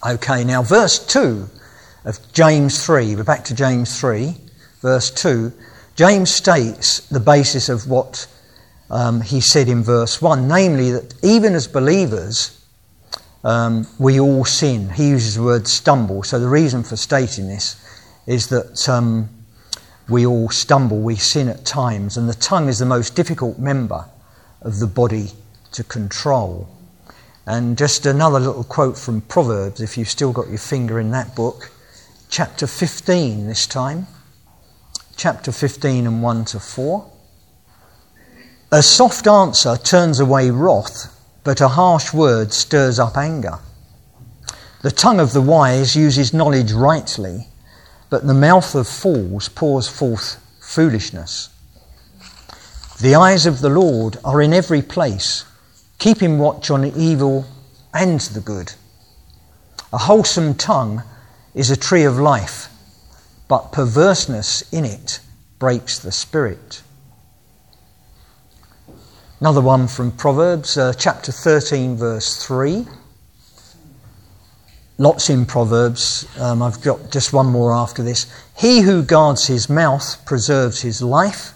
Okay, 0.05 0.43
now 0.43 0.63
verse 0.63 1.05
2 1.05 1.47
of 2.05 2.19
James 2.33 2.83
3, 2.83 3.15
we're 3.15 3.23
back 3.23 3.45
to 3.45 3.55
James 3.55 3.99
3, 3.99 4.35
verse 4.81 5.11
2. 5.11 5.53
James 5.95 6.31
states 6.31 6.99
the 7.09 7.19
basis 7.19 7.69
of 7.69 7.87
what 7.87 8.25
um, 8.89 9.21
he 9.21 9.41
said 9.41 9.67
in 9.67 9.83
verse 9.83 10.21
1, 10.21 10.47
namely 10.47 10.91
that 10.91 11.13
even 11.23 11.53
as 11.53 11.67
believers, 11.67 12.58
um, 13.43 13.87
we 13.97 14.19
all 14.19 14.45
sin. 14.45 14.89
He 14.89 15.09
uses 15.09 15.35
the 15.35 15.43
word 15.43 15.67
stumble. 15.67 16.23
So 16.23 16.39
the 16.39 16.49
reason 16.49 16.83
for 16.83 16.95
stating 16.95 17.47
this 17.47 17.75
is 18.27 18.47
that 18.47 18.87
um, 18.89 19.29
we 20.09 20.25
all 20.25 20.49
stumble, 20.49 20.99
we 20.99 21.15
sin 21.15 21.47
at 21.47 21.65
times, 21.65 22.17
and 22.17 22.27
the 22.27 22.33
tongue 22.33 22.67
is 22.67 22.79
the 22.79 22.85
most 22.85 23.15
difficult 23.15 23.59
member 23.59 24.05
of 24.61 24.79
the 24.79 24.87
body 24.87 25.27
to 25.71 25.83
control. 25.83 26.67
And 27.45 27.77
just 27.77 28.05
another 28.05 28.39
little 28.39 28.63
quote 28.63 28.97
from 28.97 29.21
Proverbs, 29.21 29.81
if 29.81 29.97
you've 29.97 30.09
still 30.09 30.31
got 30.31 30.49
your 30.49 30.57
finger 30.57 30.99
in 30.99 31.11
that 31.11 31.35
book, 31.35 31.71
chapter 32.29 32.67
15 32.67 33.47
this 33.47 33.65
time. 33.65 34.07
Chapter 35.15 35.51
15 35.51 36.07
and 36.07 36.23
1 36.23 36.45
to 36.45 36.59
4. 36.59 37.11
A 38.71 38.83
soft 38.83 39.27
answer 39.27 39.77
turns 39.77 40.19
away 40.19 40.51
wrath, 40.51 41.18
but 41.43 41.61
a 41.61 41.69
harsh 41.69 42.13
word 42.13 42.53
stirs 42.53 42.99
up 42.99 43.17
anger. 43.17 43.59
The 44.81 44.91
tongue 44.91 45.19
of 45.19 45.33
the 45.33 45.41
wise 45.41 45.95
uses 45.95 46.33
knowledge 46.33 46.71
rightly, 46.71 47.47
but 48.09 48.25
the 48.25 48.33
mouth 48.33 48.75
of 48.75 48.87
fools 48.87 49.49
pours 49.49 49.87
forth 49.87 50.37
foolishness. 50.59 51.49
The 53.01 53.15
eyes 53.15 53.45
of 53.45 53.61
the 53.61 53.69
Lord 53.69 54.17
are 54.23 54.41
in 54.41 54.53
every 54.53 54.81
place, 54.81 55.45
keeping 55.99 56.37
watch 56.37 56.69
on 56.69 56.81
the 56.81 56.97
evil 56.97 57.45
and 57.93 58.19
the 58.19 58.39
good. 58.39 58.73
A 59.91 59.97
wholesome 59.97 60.53
tongue 60.53 61.03
is 61.55 61.71
a 61.71 61.77
tree 61.77 62.03
of 62.03 62.19
life, 62.19 62.69
but 63.47 63.71
perverseness 63.71 64.63
in 64.71 64.85
it 64.85 65.19
breaks 65.57 65.99
the 65.99 66.11
spirit. 66.11 66.81
Another 69.41 69.61
one 69.61 69.87
from 69.87 70.11
Proverbs, 70.11 70.77
uh, 70.77 70.91
chapter 70.91 71.31
13, 71.31 71.95
verse 71.95 72.45
3. 72.45 72.85
Lots 74.97 75.29
in 75.29 75.45
Proverbs. 75.45 76.27
Um, 76.37 76.61
I've 76.61 76.81
got 76.81 77.09
just 77.09 77.31
one 77.31 77.45
more 77.45 77.71
after 77.71 78.03
this. 78.03 78.25
He 78.57 78.81
who 78.81 79.01
guards 79.01 79.47
his 79.47 79.69
mouth 79.69 80.21
preserves 80.25 80.81
his 80.81 81.01
life, 81.01 81.53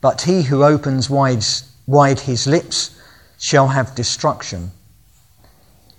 but 0.00 0.22
he 0.22 0.44
who 0.44 0.64
opens 0.64 1.10
wide, 1.10 1.44
wide 1.86 2.20
his 2.20 2.46
lips 2.46 2.98
shall 3.38 3.68
have 3.68 3.94
destruction. 3.94 4.70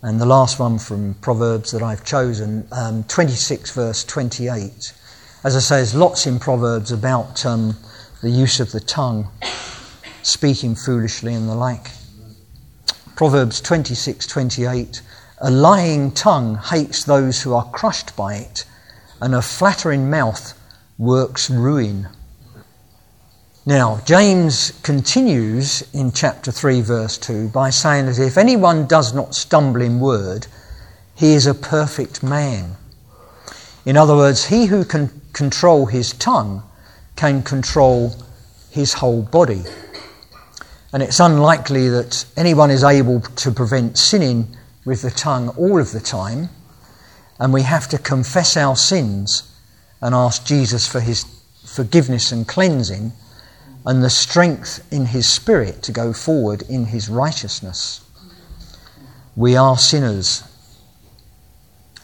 And 0.01 0.19
the 0.19 0.25
last 0.25 0.57
one 0.57 0.79
from 0.79 1.13
Proverbs 1.21 1.69
that 1.69 1.83
I've 1.83 2.03
chosen, 2.03 2.67
um, 2.71 3.03
26, 3.03 3.69
verse 3.75 4.03
28. 4.05 4.91
As 5.43 5.55
I 5.55 5.59
say, 5.59 5.75
there's 5.75 5.93
lots 5.93 6.25
in 6.25 6.39
Proverbs 6.39 6.91
about 6.91 7.45
um, 7.45 7.77
the 8.23 8.31
use 8.31 8.59
of 8.59 8.71
the 8.71 8.79
tongue 8.79 9.27
speaking 10.23 10.75
foolishly 10.75 11.33
and 11.33 11.49
the 11.49 11.55
like. 11.55 11.91
Proverbs 13.15 13.61
26:28 13.61 15.01
A 15.39 15.51
lying 15.51 16.11
tongue 16.11 16.55
hates 16.57 17.03
those 17.03 17.41
who 17.41 17.53
are 17.53 17.69
crushed 17.71 18.15
by 18.15 18.35
it, 18.35 18.65
and 19.21 19.35
a 19.35 19.41
flattering 19.41 20.09
mouth 20.09 20.53
works 20.97 21.49
ruin. 21.49 22.07
Now, 23.65 24.01
James 24.05 24.71
continues 24.81 25.83
in 25.93 26.11
chapter 26.11 26.51
3, 26.51 26.81
verse 26.81 27.17
2 27.19 27.49
by 27.49 27.69
saying 27.69 28.07
that 28.07 28.17
if 28.17 28.37
anyone 28.37 28.87
does 28.87 29.13
not 29.13 29.35
stumble 29.35 29.81
in 29.81 29.99
word, 29.99 30.47
he 31.13 31.33
is 31.33 31.45
a 31.45 31.53
perfect 31.53 32.23
man. 32.23 32.75
In 33.85 33.97
other 33.97 34.15
words, 34.15 34.45
he 34.45 34.65
who 34.65 34.83
can 34.83 35.21
control 35.33 35.85
his 35.85 36.13
tongue 36.13 36.63
can 37.15 37.43
control 37.43 38.15
his 38.71 38.93
whole 38.93 39.21
body. 39.21 39.63
And 40.93 41.01
it's 41.01 41.19
unlikely 41.19 41.89
that 41.89 42.25
anyone 42.35 42.69
is 42.69 42.83
able 42.83 43.21
to 43.21 43.51
prevent 43.51 43.97
sinning 43.97 44.57
with 44.85 45.01
the 45.01 45.11
tongue 45.11 45.49
all 45.49 45.79
of 45.79 45.91
the 45.91 45.99
time. 45.99 46.49
And 47.39 47.53
we 47.53 47.61
have 47.61 47.87
to 47.89 47.97
confess 47.97 48.57
our 48.57 48.75
sins 48.75 49.43
and 50.01 50.13
ask 50.13 50.45
Jesus 50.45 50.87
for 50.87 50.99
his 50.99 51.25
forgiveness 51.65 52.31
and 52.31 52.47
cleansing 52.47 53.13
and 53.85 54.03
the 54.03 54.09
strength 54.09 54.85
in 54.91 55.07
his 55.07 55.31
spirit 55.31 55.81
to 55.83 55.91
go 55.91 56.13
forward 56.13 56.63
in 56.69 56.85
his 56.85 57.09
righteousness. 57.09 58.05
We 59.35 59.55
are 59.55 59.77
sinners, 59.77 60.43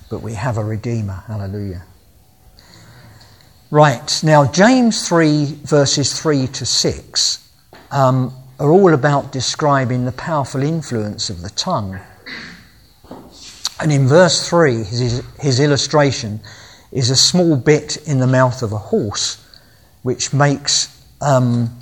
but 0.10 0.22
we 0.22 0.34
have 0.34 0.58
a 0.58 0.64
Redeemer. 0.64 1.24
Hallelujah. 1.28 1.84
Right, 3.70 4.22
now 4.24 4.50
James 4.50 5.08
3, 5.08 5.60
verses 5.64 6.20
3 6.20 6.48
to 6.48 6.66
6. 6.66 7.52
Um, 7.92 8.34
are 8.60 8.72
all 8.72 8.94
about 8.94 9.32
describing 9.32 10.06
the 10.06 10.12
powerful 10.12 10.64
influence 10.64 11.30
of 11.30 11.42
the 11.42 11.50
tongue. 11.52 12.00
And 13.80 13.92
in 13.92 14.08
verse 14.08 14.50
3, 14.50 14.76
his, 14.76 15.24
his 15.40 15.60
illustration 15.60 16.40
is 16.92 17.10
a 17.10 17.16
small 17.16 17.56
bit 17.56 17.98
in 18.08 18.20
the 18.20 18.28
mouth 18.28 18.64
of 18.64 18.72
a 18.72 18.78
horse 18.78 19.44
which 20.02 20.34
makes 20.34 20.96
um, 21.22 21.78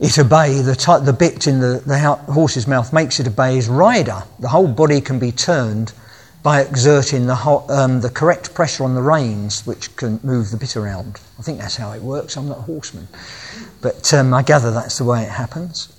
it 0.00 0.18
obey, 0.18 0.62
the, 0.62 0.74
t- 0.74 1.04
the 1.04 1.12
bit 1.12 1.46
in 1.46 1.60
the, 1.60 1.82
the 1.86 1.98
horse's 2.32 2.66
mouth 2.66 2.92
makes 2.92 3.20
it 3.20 3.28
obey 3.28 3.56
his 3.56 3.68
rider. 3.68 4.22
The 4.38 4.48
whole 4.48 4.66
body 4.66 5.00
can 5.00 5.18
be 5.18 5.30
turned 5.30 5.92
by 6.42 6.62
exerting 6.62 7.26
the, 7.26 7.34
ho- 7.34 7.66
um, 7.68 8.00
the 8.00 8.08
correct 8.08 8.54
pressure 8.54 8.84
on 8.84 8.94
the 8.94 9.02
reins, 9.02 9.66
which 9.66 9.94
can 9.96 10.18
move 10.22 10.50
the 10.50 10.56
bit 10.56 10.74
around. 10.76 11.20
I 11.38 11.42
think 11.42 11.58
that's 11.58 11.76
how 11.76 11.92
it 11.92 12.00
works. 12.00 12.36
I'm 12.36 12.48
not 12.48 12.58
a 12.58 12.62
horseman. 12.62 13.08
But 13.80 14.12
um, 14.12 14.34
I 14.34 14.42
gather 14.42 14.70
that's 14.70 14.98
the 14.98 15.04
way 15.04 15.22
it 15.22 15.30
happens. 15.30 15.96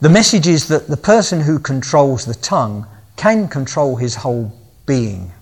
The 0.00 0.08
message 0.08 0.46
is 0.46 0.68
that 0.68 0.86
the 0.86 0.96
person 0.96 1.40
who 1.40 1.58
controls 1.58 2.24
the 2.24 2.34
tongue 2.34 2.86
can 3.16 3.48
control 3.48 3.96
his 3.96 4.14
whole 4.14 4.52
being. 4.86 5.32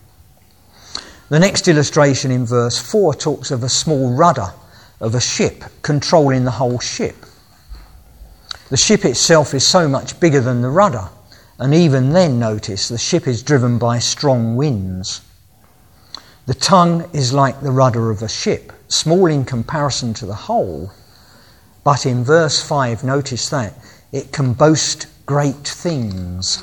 The 1.28 1.38
next 1.38 1.68
illustration 1.68 2.30
in 2.30 2.46
verse 2.46 2.78
4 2.78 3.14
talks 3.14 3.50
of 3.50 3.62
a 3.62 3.68
small 3.68 4.14
rudder 4.14 4.52
of 5.00 5.14
a 5.14 5.20
ship 5.20 5.64
controlling 5.82 6.44
the 6.44 6.52
whole 6.52 6.78
ship. 6.78 7.16
The 8.70 8.76
ship 8.76 9.04
itself 9.04 9.54
is 9.54 9.66
so 9.66 9.88
much 9.88 10.18
bigger 10.18 10.40
than 10.40 10.62
the 10.62 10.70
rudder, 10.70 11.08
and 11.58 11.74
even 11.74 12.12
then, 12.12 12.38
notice, 12.38 12.88
the 12.88 12.98
ship 12.98 13.26
is 13.26 13.42
driven 13.42 13.78
by 13.78 13.98
strong 13.98 14.56
winds. 14.56 15.20
The 16.46 16.54
tongue 16.54 17.08
is 17.12 17.32
like 17.32 17.60
the 17.60 17.70
rudder 17.70 18.10
of 18.10 18.22
a 18.22 18.28
ship, 18.28 18.72
small 18.88 19.26
in 19.26 19.44
comparison 19.44 20.14
to 20.14 20.26
the 20.26 20.34
whole, 20.34 20.92
but 21.86 22.04
in 22.04 22.24
verse 22.24 22.60
5, 22.60 23.04
notice 23.04 23.48
that 23.50 23.72
it 24.10 24.32
can 24.32 24.54
boast 24.54 25.06
great 25.24 25.54
things. 25.54 26.58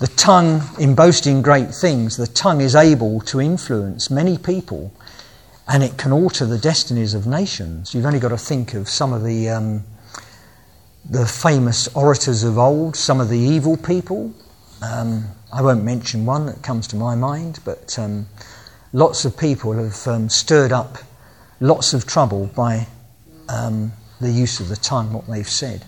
The 0.00 0.08
tongue, 0.08 0.62
in 0.80 0.96
boasting 0.96 1.40
great 1.40 1.72
things, 1.72 2.16
the 2.16 2.26
tongue 2.26 2.60
is 2.60 2.74
able 2.74 3.20
to 3.20 3.40
influence 3.40 4.10
many 4.10 4.38
people 4.38 4.92
and 5.68 5.84
it 5.84 5.96
can 5.96 6.10
alter 6.10 6.44
the 6.44 6.58
destinies 6.58 7.14
of 7.14 7.24
nations. 7.24 7.94
You've 7.94 8.06
only 8.06 8.18
got 8.18 8.30
to 8.30 8.36
think 8.36 8.74
of 8.74 8.88
some 8.88 9.12
of 9.12 9.22
the, 9.22 9.50
um, 9.50 9.84
the 11.08 11.24
famous 11.24 11.86
orators 11.94 12.42
of 12.42 12.58
old, 12.58 12.96
some 12.96 13.20
of 13.20 13.28
the 13.28 13.38
evil 13.38 13.76
people. 13.76 14.34
Um, 14.82 15.28
I 15.52 15.62
won't 15.62 15.84
mention 15.84 16.26
one 16.26 16.46
that 16.46 16.60
comes 16.64 16.88
to 16.88 16.96
my 16.96 17.14
mind, 17.14 17.60
but 17.64 17.96
um, 18.00 18.26
lots 18.92 19.24
of 19.24 19.38
people 19.38 19.74
have 19.74 20.08
um, 20.08 20.28
stirred 20.28 20.72
up 20.72 20.98
lots 21.60 21.94
of 21.94 22.04
trouble 22.04 22.48
by 22.56 22.88
um, 23.52 23.92
the 24.20 24.30
use 24.30 24.60
of 24.60 24.68
the 24.68 24.76
tongue, 24.76 25.12
what 25.12 25.26
they've 25.26 25.48
said. 25.48 25.84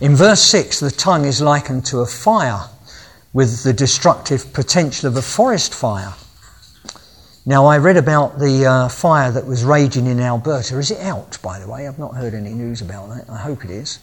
In 0.00 0.16
verse 0.16 0.42
6, 0.42 0.80
the 0.80 0.90
tongue 0.90 1.26
is 1.26 1.42
likened 1.42 1.84
to 1.86 2.00
a 2.00 2.06
fire 2.06 2.62
with 3.32 3.62
the 3.62 3.72
destructive 3.72 4.52
potential 4.52 5.08
of 5.08 5.16
a 5.16 5.22
forest 5.22 5.74
fire. 5.74 6.14
Now, 7.46 7.66
I 7.66 7.78
read 7.78 7.96
about 7.96 8.38
the 8.38 8.66
uh, 8.66 8.88
fire 8.88 9.30
that 9.30 9.46
was 9.46 9.64
raging 9.64 10.06
in 10.06 10.20
Alberta. 10.20 10.78
Is 10.78 10.90
it 10.90 11.00
out, 11.00 11.38
by 11.42 11.58
the 11.58 11.68
way? 11.68 11.86
I've 11.86 11.98
not 11.98 12.14
heard 12.14 12.34
any 12.34 12.50
news 12.50 12.80
about 12.80 13.08
that. 13.10 13.28
I 13.28 13.38
hope 13.38 13.64
it 13.64 13.70
is. 13.70 13.98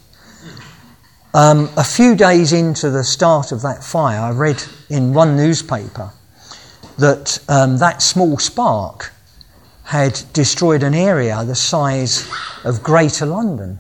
Um, 1.34 1.70
a 1.78 1.84
few 1.84 2.15
days 2.15 2.54
into 2.54 2.89
the 2.89 3.04
start 3.04 3.52
of 3.52 3.62
that 3.62 3.84
fire, 3.84 4.20
I 4.20 4.32
read 4.32 4.63
in 4.89 5.13
one 5.13 5.36
newspaper 5.36 6.12
that 6.98 7.39
um, 7.48 7.78
that 7.78 8.02
small 8.02 8.39
spark 8.39 9.13
had 9.88 10.21
destroyed 10.34 10.84
an 10.84 10.93
area 10.93 11.45
the 11.45 11.56
size 11.56 12.30
of 12.65 12.84
Greater 12.84 13.26
London. 13.26 13.80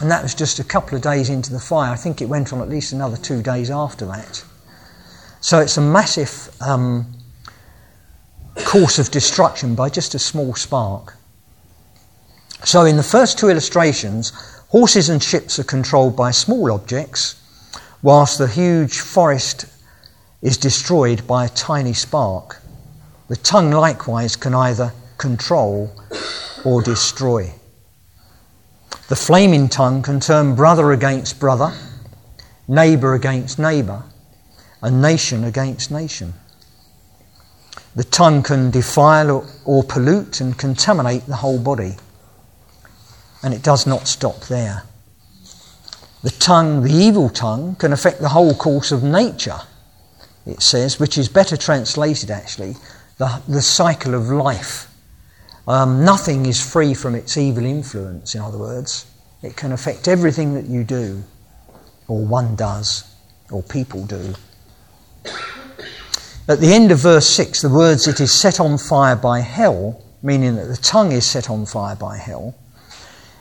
And 0.00 0.10
that 0.10 0.22
was 0.22 0.34
just 0.34 0.58
a 0.58 0.64
couple 0.64 0.96
of 0.96 1.02
days 1.02 1.30
into 1.30 1.50
the 1.50 1.58
fire. 1.58 1.90
I 1.90 1.96
think 1.96 2.20
it 2.20 2.26
went 2.26 2.52
on 2.52 2.60
at 2.60 2.68
least 2.68 2.92
another 2.92 3.16
two 3.16 3.42
days 3.42 3.70
after 3.70 4.04
that. 4.04 4.44
So 5.40 5.58
it's 5.58 5.78
a 5.78 5.80
massive 5.80 6.54
um, 6.60 7.06
course 8.66 8.98
of 8.98 9.10
destruction 9.10 9.74
by 9.74 9.88
just 9.88 10.14
a 10.14 10.18
small 10.18 10.54
spark. 10.54 11.14
So, 12.62 12.84
in 12.84 12.98
the 12.98 13.02
first 13.02 13.38
two 13.38 13.48
illustrations, 13.48 14.32
horses 14.68 15.08
and 15.08 15.22
ships 15.22 15.58
are 15.58 15.64
controlled 15.64 16.16
by 16.16 16.32
small 16.32 16.70
objects, 16.70 17.36
whilst 18.02 18.36
the 18.36 18.48
huge 18.48 18.98
forest 18.98 19.64
is 20.42 20.58
destroyed 20.58 21.26
by 21.26 21.46
a 21.46 21.50
tiny 21.50 21.94
spark. 21.94 22.60
The 23.28 23.36
tongue, 23.36 23.70
likewise, 23.70 24.36
can 24.36 24.54
either 24.54 24.92
control, 25.18 25.90
or 26.64 26.82
destroy. 26.82 27.52
The 29.08 29.16
flaming 29.16 29.68
tongue 29.68 30.02
can 30.02 30.18
turn 30.18 30.56
brother 30.56 30.92
against 30.92 31.38
brother, 31.38 31.72
neighbour 32.66 33.14
against 33.14 33.58
neighbour, 33.58 34.02
and 34.82 35.00
nation 35.00 35.44
against 35.44 35.90
nation. 35.90 36.34
The 37.94 38.04
tongue 38.04 38.42
can 38.42 38.70
defile 38.70 39.30
or, 39.30 39.46
or, 39.64 39.82
pollute 39.82 40.40
and 40.40 40.58
contaminate 40.58 41.26
the 41.26 41.36
whole 41.36 41.58
body. 41.58 41.96
And 43.42 43.54
it 43.54 43.62
does 43.62 43.86
not 43.86 44.06
stop 44.06 44.40
there. 44.48 44.82
The 46.22 46.30
tongue, 46.30 46.82
the 46.82 46.92
evil 46.92 47.30
tongue, 47.30 47.76
can 47.76 47.92
affect 47.92 48.20
the 48.20 48.30
whole 48.30 48.54
course 48.54 48.90
of 48.92 49.02
nature, 49.02 49.60
it 50.44 50.60
says, 50.60 50.98
which 50.98 51.16
is 51.16 51.28
better 51.28 51.56
translated 51.56 52.30
actually, 52.30 52.76
the, 53.18 53.40
the 53.46 53.62
cycle 53.62 54.14
of 54.14 54.28
life. 54.28 54.88
Um, 55.68 56.04
nothing 56.04 56.46
is 56.46 56.64
free 56.64 56.94
from 56.94 57.14
its 57.14 57.36
evil 57.36 57.64
influence, 57.64 58.34
in 58.34 58.40
other 58.40 58.58
words. 58.58 59.06
It 59.42 59.56
can 59.56 59.72
affect 59.72 60.06
everything 60.06 60.54
that 60.54 60.66
you 60.66 60.84
do, 60.84 61.24
or 62.06 62.24
one 62.24 62.54
does, 62.54 63.04
or 63.50 63.62
people 63.62 64.06
do. 64.06 64.34
At 66.48 66.60
the 66.60 66.72
end 66.72 66.92
of 66.92 67.00
verse 67.00 67.26
6, 67.26 67.62
the 67.62 67.68
words, 67.68 68.06
it 68.06 68.20
is 68.20 68.32
set 68.32 68.60
on 68.60 68.78
fire 68.78 69.16
by 69.16 69.40
hell, 69.40 70.00
meaning 70.22 70.54
that 70.54 70.66
the 70.66 70.76
tongue 70.76 71.10
is 71.10 71.26
set 71.26 71.50
on 71.50 71.66
fire 71.66 71.96
by 71.96 72.16
hell, 72.16 72.54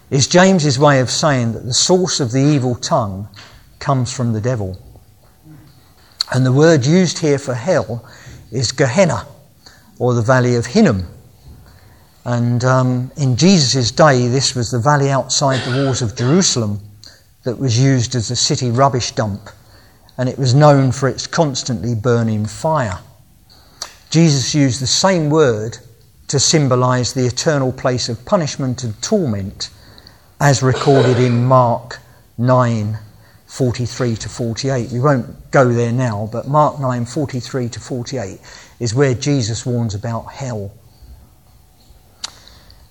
is 0.10 0.28
James's 0.28 0.80
way 0.80 1.00
of 1.00 1.12
saying 1.12 1.54
that 1.54 1.66
the 1.66 1.74
source 1.74 2.20
of 2.20 2.32
the 2.32 2.42
evil 2.42 2.74
tongue 2.74 3.28
comes 3.78 4.12
from 4.12 4.34
the 4.34 4.42
devil. 4.42 4.80
And 6.34 6.44
the 6.44 6.52
word 6.52 6.88
used 6.88 7.20
here 7.20 7.38
for 7.38 7.54
hell 7.54 8.08
is 8.52 8.72
Gehenna, 8.72 9.28
or 10.00 10.16
the 10.16 10.24
valley 10.24 10.56
of 10.56 10.66
Hinnom. 10.66 11.08
And 12.26 12.66
um, 12.66 13.12
in 13.18 13.38
Jesus' 13.38 13.92
day, 13.92 14.28
this 14.28 14.56
was 14.56 14.72
the 14.72 14.80
valley 14.80 15.10
outside 15.10 15.60
the 15.60 15.84
walls 15.84 16.02
of 16.02 16.16
Jerusalem 16.16 16.80
that 17.44 17.60
was 17.60 17.80
used 17.80 18.16
as 18.16 18.32
a 18.32 18.36
city 18.36 18.72
rubbish 18.72 19.12
dump 19.12 19.50
and 20.18 20.30
it 20.30 20.38
was 20.38 20.54
known 20.54 20.92
for 20.92 21.08
its 21.08 21.28
constantly 21.28 21.94
burning 21.94 22.46
fire. 22.46 23.00
Jesus 24.10 24.56
used 24.56 24.82
the 24.82 24.88
same 24.88 25.30
word 25.30 25.78
to 26.28 26.40
symbolize 26.40 27.14
the 27.14 27.26
eternal 27.26 27.72
place 27.72 28.10
of 28.10 28.26
punishment 28.26 28.84
and 28.84 29.00
torment 29.04 29.70
as 30.40 30.64
recorded 30.64 31.20
in 31.20 31.46
Mark 31.46 32.00
9 32.38 32.98
43 33.48 34.16
to 34.16 34.28
48. 34.28 34.92
We 34.92 35.00
won't 35.00 35.52
go 35.52 35.72
there 35.72 35.92
now, 35.92 36.28
but 36.32 36.48
Mark 36.48 36.80
9 36.80 37.06
43 37.06 37.70
to 37.70 37.80
48 37.80 38.40
is 38.80 38.96
where 38.96 39.14
Jesus 39.14 39.66
warns 39.66 39.94
about 39.94 40.32
hell. 40.34 40.74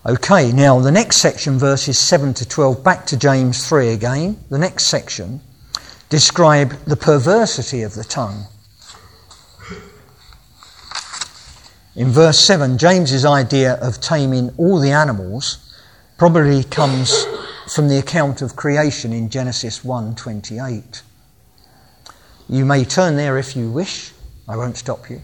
Okay, 0.06 0.52
now 0.52 0.80
the 0.80 0.92
next 0.92 1.16
section, 1.16 1.58
verses 1.58 1.98
7 1.98 2.34
to 2.34 2.46
12, 2.46 2.84
back 2.84 3.06
to 3.06 3.16
James 3.16 3.66
3 3.66 3.88
again. 3.88 4.36
The 4.50 4.58
next 4.58 4.88
section 4.88 5.40
describe 6.10 6.72
the 6.84 6.94
perversity 6.94 7.80
of 7.80 7.94
the 7.94 8.04
tongue. 8.04 8.44
In 11.96 12.10
verse 12.10 12.38
7, 12.38 12.76
James's 12.76 13.24
idea 13.24 13.76
of 13.80 13.98
taming 13.98 14.52
all 14.58 14.78
the 14.78 14.90
animals 14.90 15.74
probably 16.18 16.64
comes 16.64 17.24
from 17.74 17.88
the 17.88 17.96
account 17.96 18.42
of 18.42 18.56
creation 18.56 19.10
in 19.14 19.30
Genesis 19.30 19.84
1:28. 19.84 21.00
You 22.46 22.66
may 22.66 22.84
turn 22.84 23.16
there 23.16 23.38
if 23.38 23.56
you 23.56 23.70
wish. 23.70 24.12
I 24.46 24.58
won't 24.58 24.76
stop 24.76 25.08
you. 25.08 25.22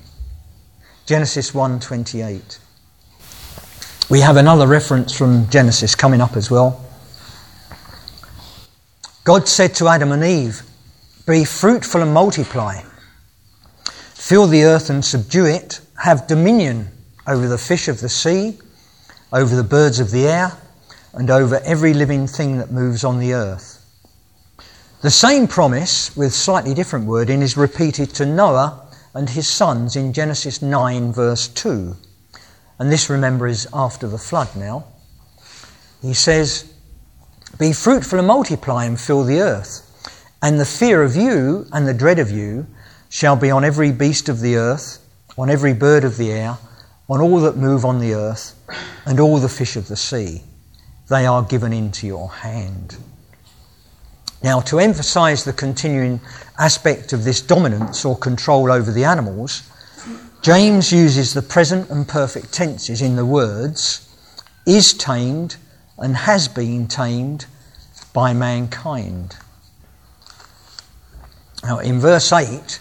Genesis 1.05 1.51
1:28. 1.53 2.59
We 4.11 4.19
have 4.23 4.37
another 4.37 4.67
reference 4.67 5.17
from 5.17 5.49
Genesis 5.51 5.95
coming 5.95 6.21
up 6.21 6.37
as 6.37 6.51
well. 6.51 6.85
God 9.23 9.47
said 9.47 9.73
to 9.77 9.87
Adam 9.87 10.11
and 10.11 10.25
Eve, 10.25 10.63
be 11.29 11.45
fruitful 11.45 12.03
and 12.03 12.13
multiply. 12.13 12.83
Fill 13.85 14.49
the 14.49 14.65
earth 14.65 14.91
and 14.91 15.05
subdue 15.05 15.47
it. 15.47 15.81
Have 16.03 16.27
dominion 16.27 16.89
over 17.29 17.47
the 17.47 17.57
fish 17.57 17.87
of 17.87 18.01
the 18.01 18.09
sea, 18.09 18.59
over 19.33 19.55
the 19.55 19.63
birds 19.63 20.01
of 20.01 20.11
the 20.11 20.27
air, 20.27 20.59
and 21.15 21.31
over 21.31 21.61
every 21.65 21.95
living 21.95 22.27
thing 22.27 22.59
that 22.59 22.73
moves 22.73 23.05
on 23.05 23.21
the 23.21 23.33
earth. 23.33 23.77
The 25.03 25.11
same 25.11 25.47
promise, 25.47 26.17
with 26.17 26.35
slightly 26.35 26.75
different 26.75 27.07
wording, 27.07 27.43
is 27.43 27.57
repeated 27.57 28.11
to 28.15 28.27
Noah 28.27 28.89
and 29.15 29.31
his 29.31 29.49
sons 29.49 29.95
in 29.95 30.13
Genesis 30.13 30.61
9, 30.61 31.13
verse 31.13 31.47
2. 31.47 31.95
And 32.81 32.91
this, 32.91 33.11
remember, 33.11 33.47
is 33.47 33.69
after 33.75 34.09
the 34.09 34.19
flood 34.19 34.57
now. 34.57 34.87
He 36.01 36.15
says, 36.15 36.73
Be 37.59 37.75
fruitful 37.75 38.19
and 38.19 38.27
multiply 38.27 38.87
and 38.87 38.99
fill 38.99 39.23
the 39.23 39.41
earth. 39.41 39.87
And 40.43 40.59
the 40.59 40.65
fear 40.65 41.03
of 41.03 41.15
you 41.15 41.67
and 41.73 41.87
the 41.87 41.93
dread 41.93 42.19
of 42.19 42.31
you 42.31 42.67
shall 43.11 43.37
be 43.37 43.51
on 43.51 43.65
every 43.65 43.93
beast 43.93 44.31
of 44.31 44.41
the 44.41 44.57
earth, 44.57 44.99
on 45.37 45.51
every 45.51 45.75
bird 45.75 46.05
of 46.05 46.17
the 46.17 46.33
air, 46.33 46.57
on 47.07 47.21
all 47.21 47.41
that 47.41 47.59
move 47.59 47.85
on 47.85 47.99
the 47.99 48.15
earth, 48.15 48.55
and 49.05 49.21
all 49.21 49.39
the 49.39 49.49
fish 49.51 49.77
of 49.77 49.89
the 49.89 49.97
sea. 49.97 50.43
They 51.11 51.27
are 51.27 51.43
given 51.43 51.75
into 51.75 52.07
your 52.07 52.31
hand. 52.31 52.97
Now, 54.43 54.61
to 54.61 54.79
emphasize 54.79 55.45
the 55.45 55.53
continuing 55.53 56.19
aspect 56.59 57.13
of 57.13 57.25
this 57.25 57.43
dominance 57.43 58.07
or 58.07 58.17
control 58.17 58.73
over 58.73 58.91
the 58.91 59.05
animals, 59.05 59.70
James 60.43 60.91
uses 60.91 61.35
the 61.35 61.43
present 61.43 61.91
and 61.91 62.09
perfect 62.09 62.51
tenses 62.51 63.03
in 63.03 63.15
the 63.15 63.27
words 63.27 64.09
is 64.67 64.95
tamed 64.95 65.57
and 65.99 66.17
has 66.17 66.49
been 66.49 66.89
tamed 66.89 67.45
by 68.15 68.33
mankind. 68.33 69.37
Now, 71.63 71.81
in 71.81 72.01
verse 72.01 72.33
8, 72.33 72.81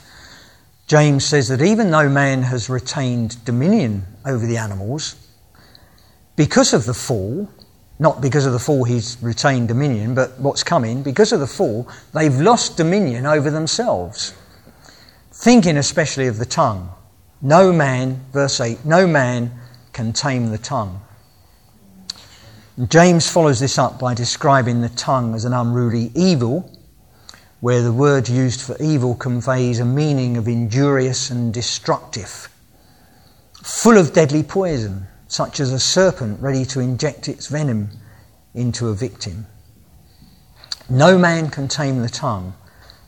James 0.87 1.25
says 1.25 1.49
that 1.49 1.61
even 1.61 1.91
though 1.91 2.07
man 2.07 2.43
has 2.43 2.69
retained 2.69 3.43
dominion 3.43 4.05
over 4.25 4.45
the 4.45 4.55
animals, 4.55 5.15
because 6.37 6.73
of 6.73 6.85
the 6.85 6.93
fall, 6.93 7.49
not 7.99 8.21
because 8.21 8.45
of 8.45 8.53
the 8.53 8.59
fall 8.59 8.85
he's 8.85 9.17
retained 9.21 9.67
dominion, 9.67 10.15
but 10.15 10.39
what's 10.39 10.63
coming, 10.63 11.03
because 11.03 11.33
of 11.33 11.41
the 11.41 11.47
fall, 11.47 11.89
they've 12.13 12.39
lost 12.39 12.77
dominion 12.77 13.25
over 13.25 13.51
themselves. 13.51 14.33
Thinking 15.33 15.75
especially 15.75 16.27
of 16.27 16.37
the 16.37 16.45
tongue. 16.45 16.89
No 17.41 17.71
man, 17.71 18.25
verse 18.33 18.59
8, 18.59 18.83
no 18.85 19.07
man 19.07 19.51
can 19.93 20.11
tame 20.11 20.49
the 20.49 20.57
tongue. 20.57 21.01
James 22.87 23.29
follows 23.29 23.59
this 23.59 23.77
up 23.77 23.99
by 23.99 24.13
describing 24.13 24.81
the 24.81 24.89
tongue 24.89 25.35
as 25.35 25.45
an 25.45 25.53
unruly 25.53 26.11
evil 26.15 26.69
where 27.59 27.81
the 27.81 27.91
word 27.91 28.29
used 28.29 28.61
for 28.61 28.77
evil 28.81 29.15
conveys 29.15 29.79
a 29.79 29.85
meaning 29.85 30.37
of 30.37 30.47
injurious 30.47 31.29
and 31.29 31.53
destructive, 31.53 32.49
full 33.53 33.97
of 33.97 34.13
deadly 34.13 34.43
poison, 34.43 35.05
such 35.27 35.59
as 35.59 35.73
a 35.73 35.79
serpent 35.79 36.39
ready 36.41 36.63
to 36.63 36.79
inject 36.79 37.27
its 37.27 37.47
venom 37.47 37.89
into 38.53 38.87
a 38.87 38.93
victim. 38.93 39.45
No 40.89 41.17
man 41.17 41.49
can 41.49 41.67
tame 41.67 42.01
the 42.01 42.09
tongue, 42.09 42.53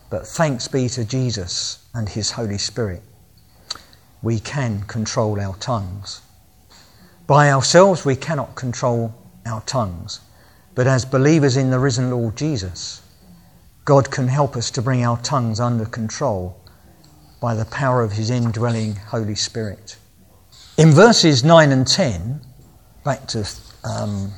but 0.09 0.27
thanks 0.27 0.67
be 0.67 0.89
to 0.89 1.05
Jesus 1.05 1.85
and 1.93 2.07
his 2.09 2.31
Holy 2.31 2.57
Spirit. 2.57 3.01
We 4.21 4.39
can 4.39 4.83
control 4.83 5.39
our 5.39 5.55
tongues. 5.55 6.21
By 7.27 7.51
ourselves, 7.51 8.05
we 8.05 8.15
cannot 8.15 8.55
control 8.55 9.13
our 9.45 9.61
tongues, 9.61 10.19
but 10.75 10.87
as 10.87 11.05
believers 11.05 11.57
in 11.57 11.71
the 11.71 11.79
risen 11.79 12.11
Lord 12.11 12.35
Jesus, 12.35 13.01
God 13.85 14.11
can 14.11 14.27
help 14.27 14.55
us 14.55 14.69
to 14.71 14.81
bring 14.81 15.03
our 15.03 15.17
tongues 15.17 15.59
under 15.59 15.85
control 15.85 16.59
by 17.41 17.55
the 17.55 17.65
power 17.65 18.03
of 18.03 18.11
His 18.11 18.29
indwelling 18.29 18.95
Holy 18.95 19.35
Spirit. 19.35 19.97
In 20.77 20.91
verses 20.91 21.43
9 21.43 21.71
and 21.71 21.87
10, 21.87 22.41
back 23.03 23.27
to 23.29 23.47
um, 23.83 24.31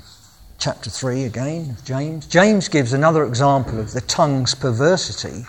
chapter 0.58 0.90
3 0.90 1.26
again 1.26 1.76
James, 1.84 2.26
James 2.26 2.70
gives 2.70 2.94
another 2.94 3.26
example 3.26 3.80
of 3.80 3.92
the 3.92 4.02
tongue's 4.02 4.56
perversity 4.56 5.46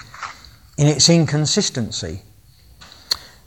in 0.77 0.89
its 0.89 1.09
inconsistency. 1.09 2.23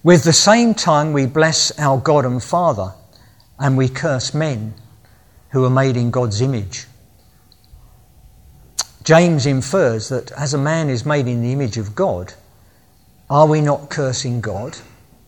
With 0.04 0.24
the 0.24 0.34
same 0.34 0.74
tongue, 0.74 1.14
we 1.14 1.26
bless 1.26 1.78
our 1.80 1.98
God 1.98 2.26
and 2.26 2.42
Father, 2.42 2.94
and 3.60 3.78
we 3.78 3.90
curse 3.90 4.34
men 4.34 4.74
who 5.50 5.66
are 5.66 5.70
made 5.70 5.98
in 5.98 6.12
God's 6.12 6.42
image. 6.42 6.86
James 9.04 9.46
infers 9.46 10.10
that 10.10 10.32
as 10.34 10.54
a 10.54 10.58
man 10.58 10.90
is 10.90 11.06
made 11.06 11.28
in 11.28 11.42
the 11.42 11.54
image 11.54 11.78
of 11.78 11.96
God, 11.96 12.34
are 13.30 13.48
we 13.48 13.62
not 13.62 13.90
cursing 13.90 14.42
God 14.42 14.78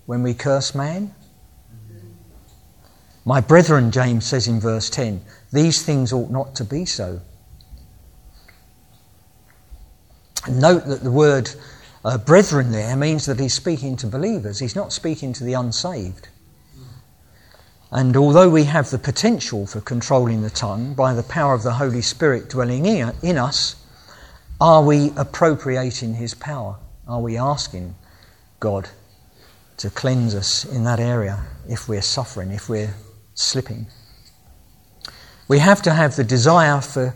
when 0.05 0.21
we 0.21 0.33
curse 0.33 0.75
man? 0.75 1.13
My 3.25 3.41
brethren, 3.41 3.91
James 3.91 4.25
says 4.25 4.47
in 4.47 4.59
verse 4.59 4.89
10, 4.89 5.21
these 5.51 5.81
things 5.83 6.11
ought 6.11 6.31
not 6.31 6.55
to 6.55 6.63
be 6.63 6.85
so. 6.85 7.21
Note 10.49 10.85
that 10.87 11.03
the 11.03 11.11
word 11.11 11.49
uh, 12.05 12.17
brethren 12.17 12.71
there 12.71 12.95
means 12.95 13.25
that 13.25 13.39
he's 13.39 13.53
speaking 13.53 13.95
to 13.97 14.07
believers, 14.07 14.59
he's 14.59 14.75
not 14.75 14.93
speaking 14.93 15.33
to 15.33 15.43
the 15.43 15.53
unsaved. 15.53 16.29
And 17.91 18.15
although 18.15 18.49
we 18.49 18.65
have 18.65 18.91
the 18.91 18.99
potential 18.99 19.65
for 19.65 19.81
controlling 19.81 20.43
the 20.43 20.49
tongue 20.51 20.93
by 20.93 21.13
the 21.13 21.23
power 21.23 21.55
of 21.55 21.63
the 21.63 21.73
Holy 21.73 22.01
Spirit 22.01 22.49
dwelling 22.49 22.85
in 22.85 23.37
us, 23.37 23.75
are 24.61 24.83
we 24.83 25.11
appropriating 25.15 26.13
His 26.13 26.35
power? 26.35 26.77
Are 27.07 27.21
we 27.21 27.37
asking 27.37 27.95
God 28.59 28.89
to 29.77 29.89
cleanse 29.89 30.35
us 30.35 30.65
in 30.65 30.83
that 30.83 30.99
area 30.99 31.39
if 31.67 31.87
we're 31.87 32.01
suffering, 32.01 32.51
if 32.51 32.69
we're 32.69 32.93
slipping? 33.33 33.87
We 35.47 35.57
have 35.59 35.81
to 35.83 35.93
have 35.93 36.15
the 36.15 36.23
desire 36.23 36.81
for 36.81 37.15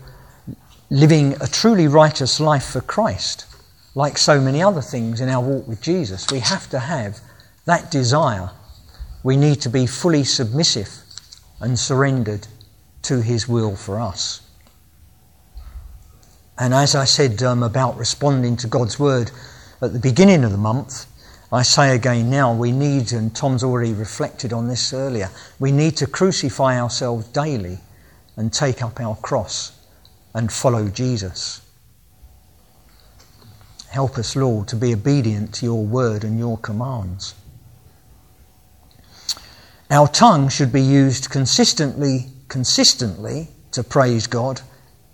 living 0.90 1.34
a 1.40 1.46
truly 1.46 1.86
righteous 1.86 2.40
life 2.40 2.64
for 2.64 2.80
Christ, 2.80 3.46
like 3.94 4.18
so 4.18 4.40
many 4.40 4.62
other 4.62 4.82
things 4.82 5.20
in 5.20 5.28
our 5.28 5.42
walk 5.42 5.68
with 5.68 5.80
Jesus, 5.80 6.26
we 6.30 6.40
have 6.40 6.68
to 6.70 6.78
have 6.78 7.20
that 7.64 7.90
desire. 7.90 8.50
We 9.22 9.36
need 9.36 9.60
to 9.62 9.70
be 9.70 9.86
fully 9.86 10.24
submissive 10.24 10.90
and 11.60 11.78
surrendered 11.78 12.46
to 13.02 13.22
His 13.22 13.48
will 13.48 13.76
for 13.76 14.00
us. 14.00 14.40
And 16.58 16.72
as 16.74 16.94
I 16.94 17.04
said 17.04 17.42
um, 17.42 17.62
about 17.62 17.96
responding 17.96 18.56
to 18.58 18.66
God's 18.66 18.98
word 18.98 19.30
at 19.80 19.92
the 19.92 19.98
beginning 19.98 20.44
of 20.44 20.52
the 20.52 20.58
month, 20.58 21.06
I 21.52 21.62
say 21.62 21.94
again 21.94 22.30
now, 22.30 22.54
we 22.54 22.72
need, 22.72 23.12
and 23.12 23.34
Tom's 23.34 23.62
already 23.62 23.92
reflected 23.92 24.52
on 24.52 24.68
this 24.68 24.92
earlier, 24.92 25.30
we 25.60 25.70
need 25.72 25.96
to 25.98 26.06
crucify 26.06 26.80
ourselves 26.80 27.28
daily 27.28 27.78
and 28.36 28.52
take 28.52 28.82
up 28.82 29.00
our 29.00 29.16
cross 29.16 29.72
and 30.34 30.52
follow 30.52 30.88
Jesus. 30.88 31.60
Help 33.94 34.18
us, 34.18 34.34
Lord, 34.34 34.66
to 34.66 34.74
be 34.74 34.92
obedient 34.92 35.54
to 35.54 35.66
your 35.66 35.84
word 35.84 36.24
and 36.24 36.36
your 36.36 36.58
commands. 36.58 37.32
Our 39.88 40.08
tongue 40.08 40.48
should 40.48 40.72
be 40.72 40.82
used 40.82 41.30
consistently, 41.30 42.26
consistently 42.48 43.50
to 43.70 43.84
praise 43.84 44.26
God 44.26 44.62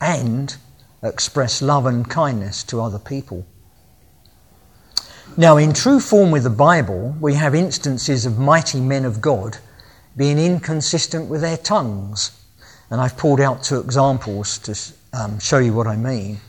and 0.01 0.57
express 1.03 1.61
love 1.61 1.85
and 1.85 2.09
kindness 2.09 2.64
to 2.64 2.81
other 2.81 2.99
people. 2.99 3.45
Now, 5.37 5.59
in 5.59 5.75
true 5.75 6.01
form 6.01 6.31
with 6.31 6.45
the 6.45 6.49
Bible, 6.49 7.14
we 7.21 7.35
have 7.35 7.55
instances 7.55 8.25
of 8.25 8.38
mighty 8.38 8.81
men 8.81 9.05
of 9.05 9.21
God 9.21 9.59
being 10.16 10.38
inconsistent 10.38 11.29
with 11.29 11.43
their 11.43 11.59
tongues. 11.59 12.33
And 12.88 12.99
I've 12.99 13.19
pulled 13.19 13.43
out 13.43 13.62
two 13.62 13.79
examples 13.79 14.57
to 14.61 14.75
um, 15.12 15.38
show 15.38 15.59
you 15.59 15.75
what 15.75 15.87
I 15.87 15.97
mean. 15.97 16.40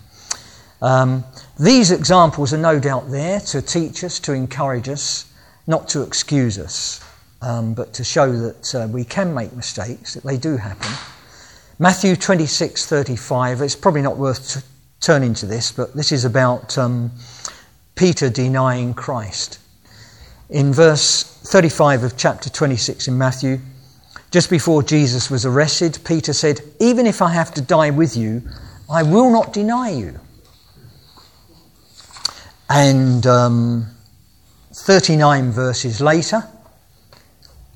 Um, 0.81 1.23
these 1.59 1.91
examples 1.91 2.53
are 2.53 2.57
no 2.57 2.79
doubt 2.79 3.11
there 3.11 3.39
to 3.39 3.61
teach 3.61 4.03
us, 4.03 4.19
to 4.21 4.33
encourage 4.33 4.89
us, 4.89 5.31
not 5.67 5.87
to 5.89 6.01
excuse 6.01 6.57
us, 6.57 7.03
um, 7.41 7.73
but 7.73 7.93
to 7.93 8.03
show 8.03 8.31
that 8.31 8.75
uh, 8.75 8.87
we 8.87 9.03
can 9.03 9.33
make 9.33 9.53
mistakes, 9.53 10.15
that 10.15 10.23
they 10.23 10.37
do 10.37 10.57
happen. 10.57 10.91
Matthew 11.77 12.15
26 12.15 12.85
35, 12.85 13.61
it's 13.61 13.75
probably 13.75 14.01
not 14.01 14.17
worth 14.17 14.55
t- 14.55 14.67
turning 14.99 15.33
to 15.35 15.45
this, 15.45 15.71
but 15.71 15.95
this 15.95 16.11
is 16.11 16.25
about 16.25 16.77
um, 16.77 17.11
Peter 17.95 18.29
denying 18.29 18.93
Christ. 18.93 19.59
In 20.49 20.73
verse 20.73 21.23
35 21.23 22.03
of 22.03 22.17
chapter 22.17 22.49
26 22.49 23.07
in 23.07 23.17
Matthew, 23.17 23.59
just 24.31 24.49
before 24.49 24.83
Jesus 24.83 25.29
was 25.29 25.45
arrested, 25.45 25.99
Peter 26.05 26.33
said, 26.33 26.61
Even 26.79 27.05
if 27.05 27.21
I 27.21 27.33
have 27.33 27.53
to 27.55 27.61
die 27.61 27.89
with 27.89 28.15
you, 28.15 28.41
I 28.89 29.03
will 29.03 29.31
not 29.31 29.53
deny 29.53 29.89
you. 29.89 30.19
And 32.73 33.27
um, 33.27 33.87
39 34.73 35.51
verses 35.51 35.99
later, 35.99 36.47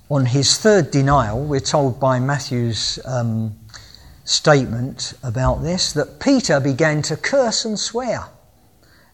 on 0.09 0.25
his 0.25 0.57
third 0.57 0.89
denial, 0.89 1.43
we're 1.43 1.59
told 1.59 1.99
by 1.99 2.17
Matthew's 2.21 2.97
um, 3.03 3.57
statement 4.23 5.13
about 5.21 5.63
this 5.63 5.91
that 5.91 6.21
Peter 6.21 6.61
began 6.61 7.01
to 7.01 7.17
curse 7.17 7.65
and 7.65 7.77
swear, 7.77 8.23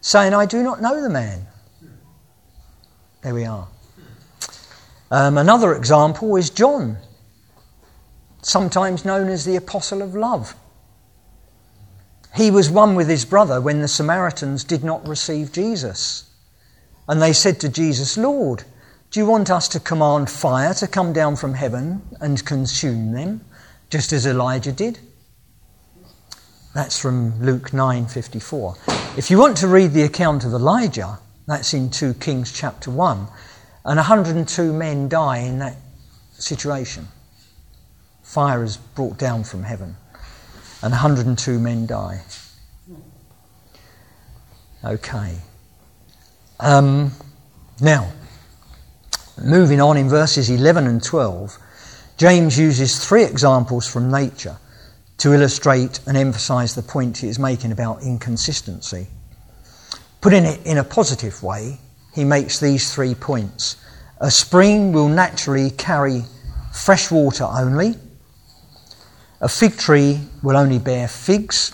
saying, 0.00 0.34
I 0.34 0.46
do 0.46 0.62
not 0.62 0.80
know 0.80 1.02
the 1.02 1.10
man. 1.10 1.48
There 3.22 3.34
we 3.34 3.44
are. 3.44 3.66
Um, 5.10 5.36
another 5.36 5.74
example 5.74 6.36
is 6.36 6.50
John 6.50 6.96
sometimes 8.40 9.04
known 9.04 9.28
as 9.28 9.44
the 9.44 9.56
Apostle 9.56 10.00
of 10.00 10.14
Love. 10.14 10.54
He 12.34 12.50
was 12.50 12.70
one 12.70 12.94
with 12.94 13.08
his 13.08 13.24
brother 13.24 13.60
when 13.60 13.80
the 13.80 13.88
Samaritans 13.88 14.64
did 14.64 14.82
not 14.82 15.06
receive 15.06 15.52
Jesus. 15.52 16.24
And 17.08 17.20
they 17.20 17.32
said 17.32 17.60
to 17.60 17.68
Jesus, 17.68 18.16
Lord, 18.16 18.64
do 19.10 19.20
you 19.20 19.26
want 19.26 19.50
us 19.50 19.68
to 19.68 19.80
command 19.80 20.30
fire 20.30 20.72
to 20.74 20.86
come 20.86 21.12
down 21.12 21.36
from 21.36 21.54
heaven 21.54 22.02
and 22.20 22.44
consume 22.44 23.12
them, 23.12 23.42
just 23.90 24.12
as 24.12 24.26
Elijah 24.26 24.72
did? 24.72 24.98
That's 26.74 26.98
from 26.98 27.38
Luke 27.42 27.72
9:54. 27.72 29.18
If 29.18 29.30
you 29.30 29.36
want 29.36 29.58
to 29.58 29.68
read 29.68 29.92
the 29.92 30.04
account 30.04 30.44
of 30.44 30.54
Elijah, 30.54 31.18
that's 31.46 31.74
in 31.74 31.90
2 31.90 32.14
Kings 32.14 32.50
chapter 32.50 32.90
1, 32.90 33.28
and 33.84 33.96
102 33.96 34.72
men 34.72 35.08
die 35.08 35.38
in 35.38 35.58
that 35.58 35.76
situation 36.32 37.08
fire 38.32 38.64
is 38.64 38.78
brought 38.78 39.18
down 39.18 39.44
from 39.44 39.62
heaven, 39.62 39.94
and 40.82 40.92
102 40.92 41.58
men 41.58 41.86
die. 41.86 42.20
Okay. 44.84 45.38
Um, 46.58 47.12
now, 47.80 48.12
moving 49.42 49.80
on 49.80 49.96
in 49.96 50.08
verses 50.08 50.50
11 50.50 50.86
and 50.86 51.02
12, 51.02 51.56
James 52.18 52.58
uses 52.58 53.04
three 53.04 53.24
examples 53.24 53.86
from 53.86 54.10
nature 54.10 54.56
to 55.18 55.32
illustrate 55.32 56.00
and 56.06 56.16
emphasize 56.16 56.74
the 56.74 56.82
point 56.82 57.18
he 57.18 57.28
is 57.28 57.38
making 57.38 57.70
about 57.70 58.02
inconsistency. 58.02 59.06
Putting 60.20 60.44
it 60.44 60.64
in 60.66 60.78
a 60.78 60.84
positive 60.84 61.42
way, 61.42 61.78
he 62.14 62.24
makes 62.24 62.58
these 62.58 62.92
three 62.92 63.14
points. 63.14 63.76
A 64.20 64.30
spring 64.30 64.92
will 64.92 65.08
naturally 65.08 65.70
carry 65.70 66.22
fresh 66.72 67.10
water 67.10 67.44
only, 67.44 67.94
a 69.42 69.48
fig 69.48 69.76
tree 69.76 70.20
will 70.40 70.56
only 70.56 70.78
bear 70.78 71.08
figs, 71.08 71.72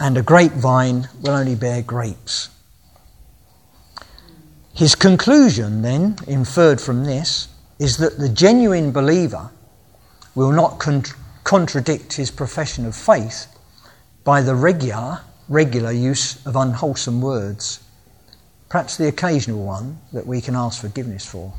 and 0.00 0.18
a 0.18 0.22
grapevine 0.22 1.08
will 1.22 1.30
only 1.30 1.54
bear 1.54 1.80
grapes. 1.80 2.48
His 4.74 4.96
conclusion, 4.96 5.82
then, 5.82 6.16
inferred 6.26 6.80
from 6.80 7.04
this, 7.04 7.46
is 7.78 7.98
that 7.98 8.18
the 8.18 8.28
genuine 8.28 8.90
believer 8.90 9.50
will 10.34 10.50
not 10.50 10.80
con- 10.80 11.04
contradict 11.44 12.14
his 12.14 12.32
profession 12.32 12.84
of 12.84 12.96
faith 12.96 13.46
by 14.24 14.42
the 14.42 14.56
regular, 14.56 15.20
regular 15.48 15.92
use 15.92 16.44
of 16.44 16.56
unwholesome 16.56 17.20
words, 17.20 17.80
perhaps 18.68 18.96
the 18.96 19.06
occasional 19.06 19.64
one 19.64 19.98
that 20.12 20.26
we 20.26 20.40
can 20.40 20.56
ask 20.56 20.80
forgiveness 20.80 21.24
for. 21.24 21.52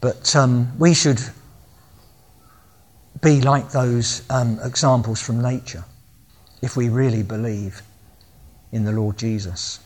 But 0.00 0.34
um, 0.34 0.78
we 0.78 0.94
should 0.94 1.20
be 3.20 3.40
like 3.40 3.70
those 3.70 4.22
um, 4.30 4.58
examples 4.62 5.20
from 5.20 5.40
nature 5.40 5.84
if 6.62 6.76
we 6.76 6.88
really 6.88 7.22
believe 7.22 7.82
in 8.72 8.84
the 8.84 8.92
Lord 8.92 9.18
Jesus. 9.18 9.80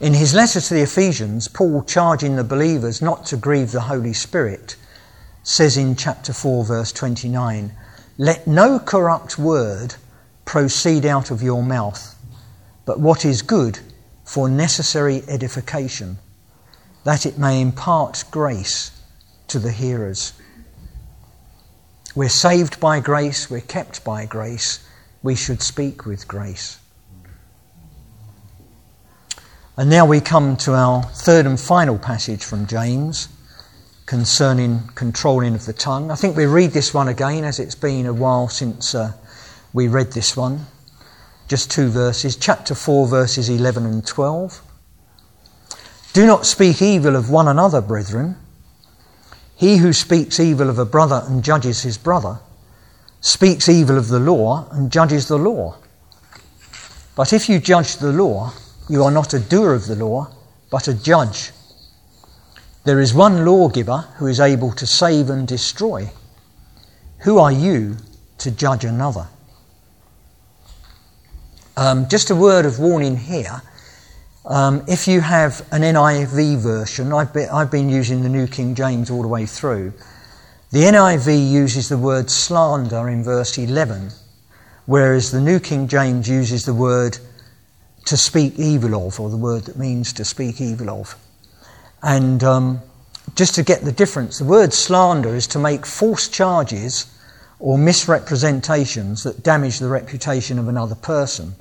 In 0.00 0.14
his 0.14 0.34
letter 0.34 0.60
to 0.60 0.74
the 0.74 0.82
Ephesians, 0.82 1.48
Paul, 1.48 1.84
charging 1.84 2.36
the 2.36 2.44
believers 2.44 3.00
not 3.00 3.24
to 3.26 3.36
grieve 3.36 3.72
the 3.72 3.82
Holy 3.82 4.12
Spirit, 4.12 4.76
says 5.42 5.76
in 5.76 5.96
chapter 5.96 6.32
4, 6.32 6.64
verse 6.64 6.92
29, 6.92 7.72
Let 8.18 8.46
no 8.46 8.78
corrupt 8.78 9.38
word 9.38 9.94
proceed 10.44 11.06
out 11.06 11.30
of 11.30 11.42
your 11.42 11.62
mouth, 11.62 12.16
but 12.84 13.00
what 13.00 13.24
is 13.24 13.42
good 13.42 13.78
for 14.24 14.48
necessary 14.48 15.22
edification, 15.28 16.18
that 17.04 17.26
it 17.26 17.38
may 17.38 17.60
impart 17.60 18.24
grace 18.30 18.90
to 19.48 19.58
the 19.58 19.72
hearers. 19.72 20.32
We're 22.14 22.28
saved 22.28 22.78
by 22.78 23.00
grace, 23.00 23.50
we're 23.50 23.62
kept 23.62 24.04
by 24.04 24.26
grace, 24.26 24.86
we 25.22 25.34
should 25.34 25.62
speak 25.62 26.04
with 26.04 26.28
grace. 26.28 26.78
And 29.78 29.88
now 29.88 30.04
we 30.04 30.20
come 30.20 30.58
to 30.58 30.74
our 30.74 31.02
third 31.02 31.46
and 31.46 31.58
final 31.58 31.98
passage 31.98 32.44
from 32.44 32.66
James 32.66 33.28
concerning 34.04 34.80
controlling 34.94 35.54
of 35.54 35.64
the 35.64 35.72
tongue. 35.72 36.10
I 36.10 36.14
think 36.14 36.36
we 36.36 36.44
read 36.44 36.72
this 36.72 36.92
one 36.92 37.08
again 37.08 37.44
as 37.44 37.58
it's 37.58 37.74
been 37.74 38.04
a 38.04 38.12
while 38.12 38.48
since 38.48 38.94
uh, 38.94 39.12
we 39.72 39.88
read 39.88 40.12
this 40.12 40.36
one. 40.36 40.66
Just 41.48 41.70
two 41.70 41.88
verses, 41.88 42.36
chapter 42.36 42.74
4, 42.74 43.08
verses 43.08 43.48
11 43.48 43.86
and 43.86 44.06
12. 44.06 44.60
Do 46.12 46.26
not 46.26 46.44
speak 46.44 46.82
evil 46.82 47.16
of 47.16 47.30
one 47.30 47.48
another, 47.48 47.80
brethren. 47.80 48.36
He 49.62 49.76
who 49.76 49.92
speaks 49.92 50.40
evil 50.40 50.68
of 50.68 50.80
a 50.80 50.84
brother 50.84 51.22
and 51.28 51.44
judges 51.44 51.82
his 51.82 51.96
brother 51.96 52.40
speaks 53.20 53.68
evil 53.68 53.96
of 53.96 54.08
the 54.08 54.18
law 54.18 54.68
and 54.72 54.90
judges 54.90 55.28
the 55.28 55.38
law. 55.38 55.76
But 57.14 57.32
if 57.32 57.48
you 57.48 57.60
judge 57.60 57.98
the 57.98 58.10
law, 58.10 58.54
you 58.88 59.04
are 59.04 59.12
not 59.12 59.34
a 59.34 59.38
doer 59.38 59.72
of 59.72 59.86
the 59.86 59.94
law, 59.94 60.34
but 60.68 60.88
a 60.88 60.94
judge. 60.94 61.52
There 62.82 62.98
is 62.98 63.14
one 63.14 63.44
lawgiver 63.44 63.98
who 64.16 64.26
is 64.26 64.40
able 64.40 64.72
to 64.72 64.84
save 64.84 65.30
and 65.30 65.46
destroy. 65.46 66.10
Who 67.18 67.38
are 67.38 67.52
you 67.52 67.98
to 68.38 68.50
judge 68.50 68.84
another? 68.84 69.28
Um, 71.76 72.08
just 72.08 72.30
a 72.30 72.34
word 72.34 72.66
of 72.66 72.80
warning 72.80 73.16
here. 73.16 73.62
Um, 74.44 74.82
if 74.88 75.06
you 75.06 75.20
have 75.20 75.60
an 75.70 75.82
NIV 75.82 76.58
version, 76.58 77.12
I've 77.12 77.32
been, 77.32 77.48
I've 77.48 77.70
been, 77.70 77.88
using 77.88 78.22
the 78.22 78.28
New 78.28 78.48
King 78.48 78.74
James 78.74 79.08
all 79.08 79.22
the 79.22 79.28
way 79.28 79.46
through, 79.46 79.92
The 80.72 80.80
NIV 80.80 81.50
uses 81.50 81.88
the 81.88 81.98
word 81.98 82.30
slander 82.30 83.08
in 83.08 83.22
verse 83.22 83.56
11, 83.56 84.10
whereas 84.86 85.30
the 85.30 85.40
New 85.40 85.60
King 85.60 85.86
James 85.86 86.28
uses 86.28 86.64
the 86.64 86.74
word 86.74 87.18
to 88.06 88.16
speak 88.16 88.58
evil 88.58 89.06
of, 89.06 89.20
or 89.20 89.30
the 89.30 89.36
word 89.36 89.64
that 89.66 89.76
means 89.76 90.12
to 90.14 90.24
speak 90.24 90.60
evil 90.60 90.90
of. 90.90 91.14
And 92.02 92.42
um, 92.42 92.80
just 93.36 93.54
to 93.56 93.62
get 93.62 93.82
the 93.82 93.92
difference, 93.92 94.38
the 94.38 94.44
word 94.44 94.72
slander 94.72 95.36
is 95.36 95.46
to 95.48 95.60
make 95.60 95.86
false 95.86 96.26
charges 96.26 97.06
or 97.60 97.78
misrepresentations 97.78 99.22
that 99.22 99.44
damage 99.44 99.78
the 99.78 99.88
reputation 99.88 100.58
of 100.58 100.66
another 100.66 100.96
person. 100.96 101.54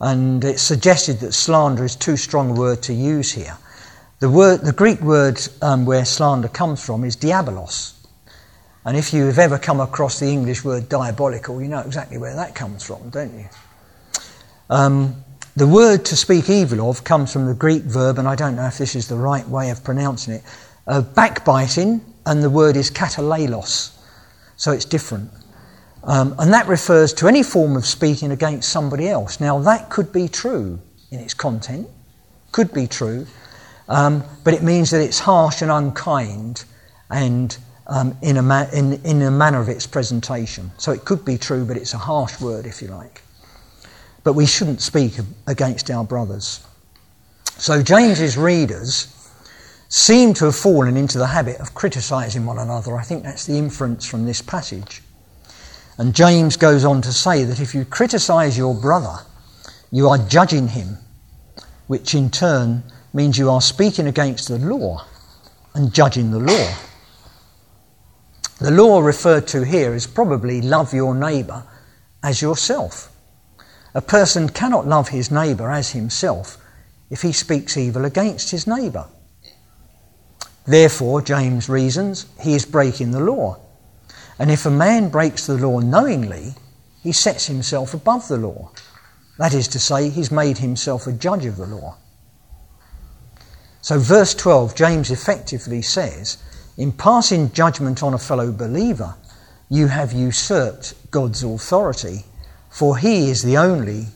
And 0.00 0.44
it's 0.44 0.62
suggested 0.62 1.20
that 1.20 1.32
slander 1.32 1.84
is 1.84 1.96
too 1.96 2.16
strong 2.16 2.50
a 2.50 2.54
word 2.54 2.82
to 2.84 2.92
use 2.92 3.32
here. 3.32 3.56
The, 4.20 4.30
word, 4.30 4.60
the 4.60 4.72
Greek 4.72 5.00
word 5.00 5.40
um, 5.62 5.86
where 5.86 6.04
slander 6.04 6.48
comes 6.48 6.84
from 6.84 7.04
is 7.04 7.16
diabolos. 7.16 7.94
And 8.84 8.96
if 8.96 9.12
you 9.12 9.26
have 9.26 9.38
ever 9.38 9.58
come 9.58 9.80
across 9.80 10.18
the 10.18 10.26
English 10.26 10.64
word 10.64 10.88
diabolical, 10.88 11.60
you 11.60 11.68
know 11.68 11.80
exactly 11.80 12.18
where 12.18 12.34
that 12.34 12.54
comes 12.54 12.84
from, 12.84 13.10
don't 13.10 13.34
you? 13.34 13.46
Um, 14.70 15.24
the 15.56 15.66
word 15.66 16.04
to 16.06 16.16
speak 16.16 16.48
evil 16.48 16.88
of 16.88 17.02
comes 17.04 17.32
from 17.32 17.46
the 17.46 17.54
Greek 17.54 17.82
verb, 17.82 18.18
and 18.18 18.28
I 18.28 18.36
don't 18.36 18.54
know 18.54 18.66
if 18.66 18.78
this 18.78 18.94
is 18.94 19.08
the 19.08 19.16
right 19.16 19.46
way 19.48 19.70
of 19.70 19.82
pronouncing 19.82 20.34
it, 20.34 20.42
uh, 20.86 21.00
backbiting, 21.00 22.00
and 22.26 22.42
the 22.42 22.50
word 22.50 22.76
is 22.76 22.90
katalelos. 22.90 23.96
So 24.56 24.72
it's 24.72 24.84
different. 24.84 25.30
Um, 26.08 26.34
and 26.38 26.54
that 26.54 26.66
refers 26.66 27.12
to 27.14 27.28
any 27.28 27.42
form 27.42 27.76
of 27.76 27.84
speaking 27.84 28.32
against 28.32 28.70
somebody 28.70 29.10
else. 29.10 29.40
Now, 29.40 29.58
that 29.58 29.90
could 29.90 30.10
be 30.10 30.26
true 30.26 30.80
in 31.10 31.20
its 31.20 31.34
content, 31.34 31.86
could 32.50 32.72
be 32.72 32.86
true, 32.86 33.26
um, 33.90 34.24
but 34.42 34.54
it 34.54 34.62
means 34.62 34.90
that 34.90 35.02
it's 35.02 35.18
harsh 35.18 35.60
and 35.60 35.70
unkind 35.70 36.64
and 37.10 37.54
um, 37.88 38.16
in, 38.22 38.38
a 38.38 38.42
ma- 38.42 38.68
in, 38.72 38.94
in 39.04 39.20
a 39.20 39.30
manner 39.30 39.60
of 39.60 39.68
its 39.68 39.86
presentation. 39.86 40.70
So 40.78 40.92
it 40.92 41.04
could 41.04 41.26
be 41.26 41.36
true, 41.36 41.66
but 41.66 41.76
it's 41.76 41.92
a 41.92 41.98
harsh 41.98 42.40
word, 42.40 42.64
if 42.64 42.80
you 42.80 42.88
like. 42.88 43.20
But 44.24 44.32
we 44.32 44.46
shouldn't 44.46 44.80
speak 44.80 45.12
against 45.46 45.90
our 45.90 46.04
brothers. 46.04 46.66
So 47.58 47.82
James's 47.82 48.38
readers 48.38 49.14
seem 49.90 50.32
to 50.34 50.46
have 50.46 50.56
fallen 50.56 50.96
into 50.96 51.18
the 51.18 51.26
habit 51.26 51.60
of 51.60 51.74
criticizing 51.74 52.46
one 52.46 52.58
another. 52.58 52.96
I 52.96 53.02
think 53.02 53.24
that's 53.24 53.44
the 53.44 53.58
inference 53.58 54.06
from 54.06 54.24
this 54.24 54.40
passage. 54.40 55.02
And 55.98 56.14
James 56.14 56.56
goes 56.56 56.84
on 56.84 57.02
to 57.02 57.12
say 57.12 57.42
that 57.42 57.60
if 57.60 57.74
you 57.74 57.84
criticize 57.84 58.56
your 58.56 58.74
brother, 58.74 59.18
you 59.90 60.08
are 60.08 60.18
judging 60.18 60.68
him, 60.68 60.96
which 61.88 62.14
in 62.14 62.30
turn 62.30 62.84
means 63.12 63.36
you 63.36 63.50
are 63.50 63.60
speaking 63.60 64.06
against 64.06 64.46
the 64.46 64.58
law 64.58 65.04
and 65.74 65.92
judging 65.92 66.30
the 66.30 66.38
law. 66.38 66.74
The 68.60 68.70
law 68.70 69.00
referred 69.00 69.48
to 69.48 69.64
here 69.64 69.92
is 69.94 70.06
probably 70.06 70.62
love 70.62 70.94
your 70.94 71.14
neighbour 71.14 71.64
as 72.22 72.42
yourself. 72.42 73.12
A 73.94 74.00
person 74.00 74.48
cannot 74.48 74.86
love 74.86 75.08
his 75.08 75.30
neighbour 75.30 75.70
as 75.70 75.90
himself 75.90 76.58
if 77.10 77.22
he 77.22 77.32
speaks 77.32 77.76
evil 77.76 78.04
against 78.04 78.50
his 78.50 78.66
neighbour. 78.66 79.06
Therefore, 80.66 81.22
James 81.22 81.68
reasons, 81.68 82.26
he 82.40 82.54
is 82.54 82.66
breaking 82.66 83.10
the 83.10 83.20
law. 83.20 83.58
And 84.38 84.50
if 84.50 84.66
a 84.66 84.70
man 84.70 85.08
breaks 85.08 85.46
the 85.46 85.54
law 85.54 85.80
knowingly, 85.80 86.54
he 87.02 87.12
sets 87.12 87.46
himself 87.46 87.94
above 87.94 88.28
the 88.28 88.36
law. 88.36 88.70
That 89.38 89.54
is 89.54 89.68
to 89.68 89.78
say, 89.78 90.10
he's 90.10 90.30
made 90.30 90.58
himself 90.58 91.06
a 91.06 91.12
judge 91.12 91.44
of 91.44 91.56
the 91.56 91.66
law. 91.66 91.96
So, 93.80 93.98
verse 93.98 94.34
12, 94.34 94.74
James 94.74 95.10
effectively 95.10 95.82
says, 95.82 96.38
In 96.76 96.92
passing 96.92 97.52
judgment 97.52 98.02
on 98.02 98.14
a 98.14 98.18
fellow 98.18 98.52
believer, 98.52 99.14
you 99.70 99.86
have 99.86 100.12
usurped 100.12 100.94
God's 101.10 101.42
authority, 101.42 102.24
for 102.70 102.96
he 102.98 103.30
is 103.30 103.42
the 103.42 103.56
only 103.56 104.06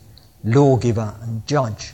lawgiver 0.45 1.15
and 1.23 1.47
judge. 1.47 1.93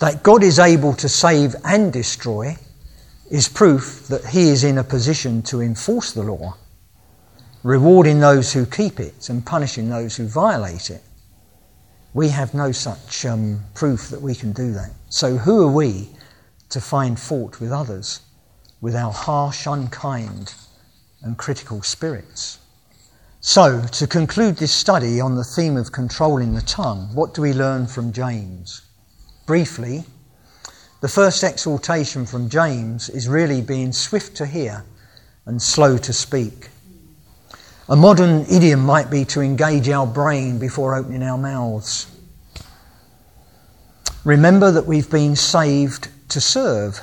That 0.00 0.22
God 0.22 0.42
is 0.42 0.58
able 0.58 0.94
to 0.94 1.08
save 1.08 1.54
and 1.64 1.92
destroy 1.92 2.56
is 3.30 3.48
proof 3.48 4.06
that 4.08 4.24
he 4.26 4.48
is 4.50 4.64
in 4.64 4.78
a 4.78 4.84
position 4.84 5.42
to 5.42 5.60
enforce 5.60 6.12
the 6.12 6.22
law, 6.22 6.56
rewarding 7.62 8.20
those 8.20 8.52
who 8.52 8.64
keep 8.64 9.00
it 9.00 9.28
and 9.28 9.44
punishing 9.44 9.88
those 9.88 10.16
who 10.16 10.26
violate 10.26 10.90
it. 10.90 11.02
We 12.14 12.28
have 12.28 12.54
no 12.54 12.72
such 12.72 13.26
um, 13.26 13.64
proof 13.74 14.08
that 14.10 14.22
we 14.22 14.34
can 14.34 14.52
do 14.52 14.72
that. 14.72 14.90
So, 15.08 15.36
who 15.36 15.66
are 15.66 15.72
we 15.72 16.08
to 16.70 16.80
find 16.80 17.18
fault 17.18 17.60
with 17.60 17.72
others 17.72 18.20
with 18.80 18.94
our 18.94 19.12
harsh, 19.12 19.66
unkind, 19.66 20.54
and 21.22 21.36
critical 21.36 21.82
spirits? 21.82 22.58
So, 23.40 23.82
to 23.92 24.06
conclude 24.06 24.56
this 24.56 24.72
study 24.72 25.20
on 25.20 25.34
the 25.34 25.44
theme 25.44 25.76
of 25.76 25.92
controlling 25.92 26.54
the 26.54 26.62
tongue, 26.62 27.10
what 27.14 27.34
do 27.34 27.42
we 27.42 27.52
learn 27.52 27.86
from 27.86 28.12
James? 28.12 28.82
Briefly, 29.46 30.04
the 31.00 31.08
first 31.08 31.44
exhortation 31.44 32.26
from 32.26 32.48
James 32.48 33.08
is 33.10 33.28
really 33.28 33.60
being 33.60 33.92
swift 33.92 34.36
to 34.36 34.46
hear 34.46 34.84
and 35.44 35.60
slow 35.60 35.98
to 35.98 36.12
speak. 36.12 36.68
A 37.88 37.96
modern 37.96 38.46
idiom 38.50 38.80
might 38.80 39.10
be 39.10 39.24
to 39.26 39.40
engage 39.40 39.88
our 39.88 40.06
brain 40.06 40.58
before 40.58 40.96
opening 40.96 41.22
our 41.22 41.38
mouths. 41.38 42.06
Remember 44.24 44.72
that 44.72 44.86
we've 44.86 45.10
been 45.10 45.36
saved 45.36 46.08
to 46.30 46.40
serve. 46.40 47.00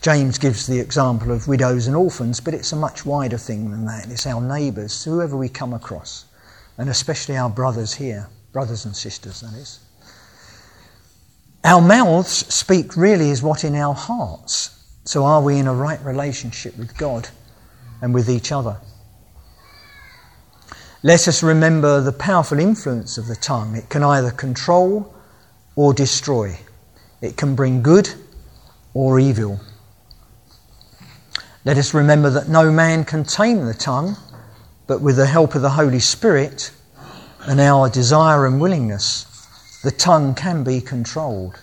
James 0.00 0.38
gives 0.38 0.68
the 0.68 0.78
example 0.78 1.32
of 1.32 1.48
widows 1.48 1.88
and 1.88 1.96
orphans, 1.96 2.38
but 2.38 2.54
it's 2.54 2.72
a 2.72 2.76
much 2.76 3.04
wider 3.04 3.38
thing 3.38 3.72
than 3.72 3.86
that. 3.86 4.08
It's 4.08 4.26
our 4.26 4.40
neighbours, 4.40 5.02
whoever 5.02 5.36
we 5.36 5.48
come 5.48 5.72
across, 5.72 6.26
and 6.76 6.88
especially 6.88 7.36
our 7.36 7.50
brothers 7.50 7.94
here, 7.94 8.28
brothers 8.52 8.84
and 8.84 8.94
sisters, 8.94 9.40
that 9.40 9.54
is. 9.54 9.80
Our 11.64 11.80
mouths 11.80 12.30
speak 12.54 12.96
really 12.96 13.30
is 13.30 13.42
what 13.42 13.64
in 13.64 13.74
our 13.74 13.94
hearts. 13.94 14.74
So 15.04 15.24
are 15.24 15.42
we 15.42 15.58
in 15.58 15.66
a 15.66 15.74
right 15.74 16.02
relationship 16.04 16.76
with 16.78 16.96
God 16.96 17.28
and 18.00 18.14
with 18.14 18.30
each 18.30 18.52
other? 18.52 18.76
Let 21.02 21.28
us 21.28 21.42
remember 21.42 22.00
the 22.00 22.12
powerful 22.12 22.58
influence 22.58 23.18
of 23.18 23.26
the 23.26 23.36
tongue. 23.36 23.76
It 23.76 23.88
can 23.88 24.02
either 24.02 24.30
control 24.30 25.14
or 25.76 25.94
destroy, 25.94 26.58
it 27.20 27.36
can 27.36 27.54
bring 27.54 27.82
good 27.82 28.12
or 28.94 29.20
evil. 29.20 29.60
Let 31.64 31.76
us 31.76 31.94
remember 31.94 32.30
that 32.30 32.48
no 32.48 32.72
man 32.72 33.04
can 33.04 33.24
tame 33.24 33.64
the 33.64 33.74
tongue, 33.74 34.16
but 34.86 35.00
with 35.00 35.16
the 35.16 35.26
help 35.26 35.54
of 35.54 35.62
the 35.62 35.70
Holy 35.70 36.00
Spirit 36.00 36.72
and 37.42 37.60
our 37.60 37.88
desire 37.88 38.46
and 38.46 38.60
willingness, 38.60 39.27
the 39.88 39.96
tongue 39.96 40.34
can 40.34 40.62
be 40.62 40.82
controlled. 40.82 41.58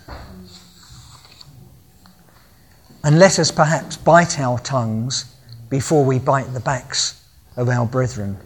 And 3.04 3.20
let 3.20 3.38
us 3.38 3.52
perhaps 3.52 3.96
bite 3.96 4.40
our 4.40 4.58
tongues 4.58 5.32
before 5.68 6.04
we 6.04 6.18
bite 6.18 6.52
the 6.52 6.58
backs 6.58 7.24
of 7.56 7.68
our 7.68 7.86
brethren, 7.86 8.36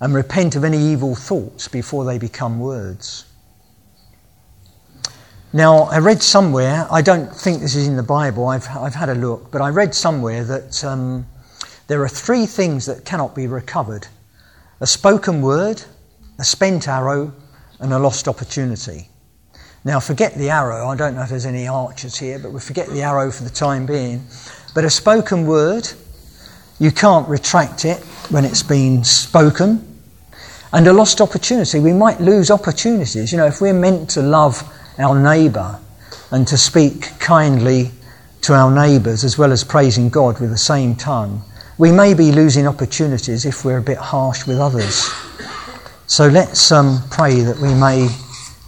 and 0.00 0.12
repent 0.12 0.56
of 0.56 0.64
any 0.64 0.78
evil 0.78 1.14
thoughts 1.14 1.68
before 1.68 2.04
they 2.04 2.18
become 2.18 2.58
words. 2.58 3.24
Now, 5.52 5.82
I 5.84 5.98
read 5.98 6.20
somewhere, 6.20 6.88
I 6.90 7.02
don't 7.02 7.32
think 7.32 7.60
this 7.60 7.76
is 7.76 7.86
in 7.86 7.94
the 7.94 8.02
Bible, 8.02 8.48
I've, 8.48 8.66
I've 8.76 8.96
had 8.96 9.10
a 9.10 9.14
look, 9.14 9.52
but 9.52 9.60
I 9.60 9.68
read 9.68 9.94
somewhere 9.94 10.42
that 10.42 10.82
um, 10.82 11.24
there 11.86 12.02
are 12.02 12.08
three 12.08 12.46
things 12.46 12.86
that 12.86 13.04
cannot 13.04 13.36
be 13.36 13.46
recovered 13.46 14.08
a 14.80 14.88
spoken 14.88 15.40
word, 15.40 15.84
a 16.40 16.44
spent 16.44 16.88
arrow, 16.88 17.32
and 17.82 17.92
a 17.92 17.98
lost 17.98 18.28
opportunity. 18.28 19.08
Now, 19.84 19.98
forget 19.98 20.34
the 20.34 20.50
arrow. 20.50 20.86
I 20.86 20.96
don't 20.96 21.16
know 21.16 21.22
if 21.22 21.28
there's 21.28 21.46
any 21.46 21.66
archers 21.66 22.16
here, 22.16 22.38
but 22.38 22.52
we 22.52 22.60
forget 22.60 22.88
the 22.88 23.02
arrow 23.02 23.32
for 23.32 23.42
the 23.42 23.50
time 23.50 23.84
being. 23.84 24.24
But 24.74 24.84
a 24.84 24.90
spoken 24.90 25.46
word, 25.46 25.88
you 26.78 26.92
can't 26.92 27.28
retract 27.28 27.84
it 27.84 27.98
when 28.30 28.44
it's 28.44 28.62
been 28.62 29.02
spoken. 29.02 30.00
And 30.72 30.86
a 30.86 30.92
lost 30.92 31.20
opportunity, 31.20 31.80
we 31.80 31.92
might 31.92 32.20
lose 32.20 32.50
opportunities. 32.50 33.32
You 33.32 33.38
know, 33.38 33.46
if 33.46 33.60
we're 33.60 33.74
meant 33.74 34.08
to 34.10 34.22
love 34.22 34.62
our 34.98 35.20
neighbour 35.20 35.80
and 36.30 36.46
to 36.46 36.56
speak 36.56 37.10
kindly 37.18 37.90
to 38.42 38.54
our 38.54 38.70
neighbours 38.72 39.24
as 39.24 39.36
well 39.36 39.50
as 39.50 39.64
praising 39.64 40.08
God 40.08 40.40
with 40.40 40.50
the 40.50 40.58
same 40.58 40.94
tongue, 40.94 41.42
we 41.76 41.90
may 41.90 42.14
be 42.14 42.30
losing 42.30 42.68
opportunities 42.68 43.44
if 43.44 43.64
we're 43.64 43.78
a 43.78 43.82
bit 43.82 43.98
harsh 43.98 44.46
with 44.46 44.58
others. 44.58 45.10
So 46.12 46.28
let's 46.28 46.70
um, 46.70 47.00
pray 47.08 47.40
that 47.40 47.56
we 47.56 47.72
may 47.72 48.06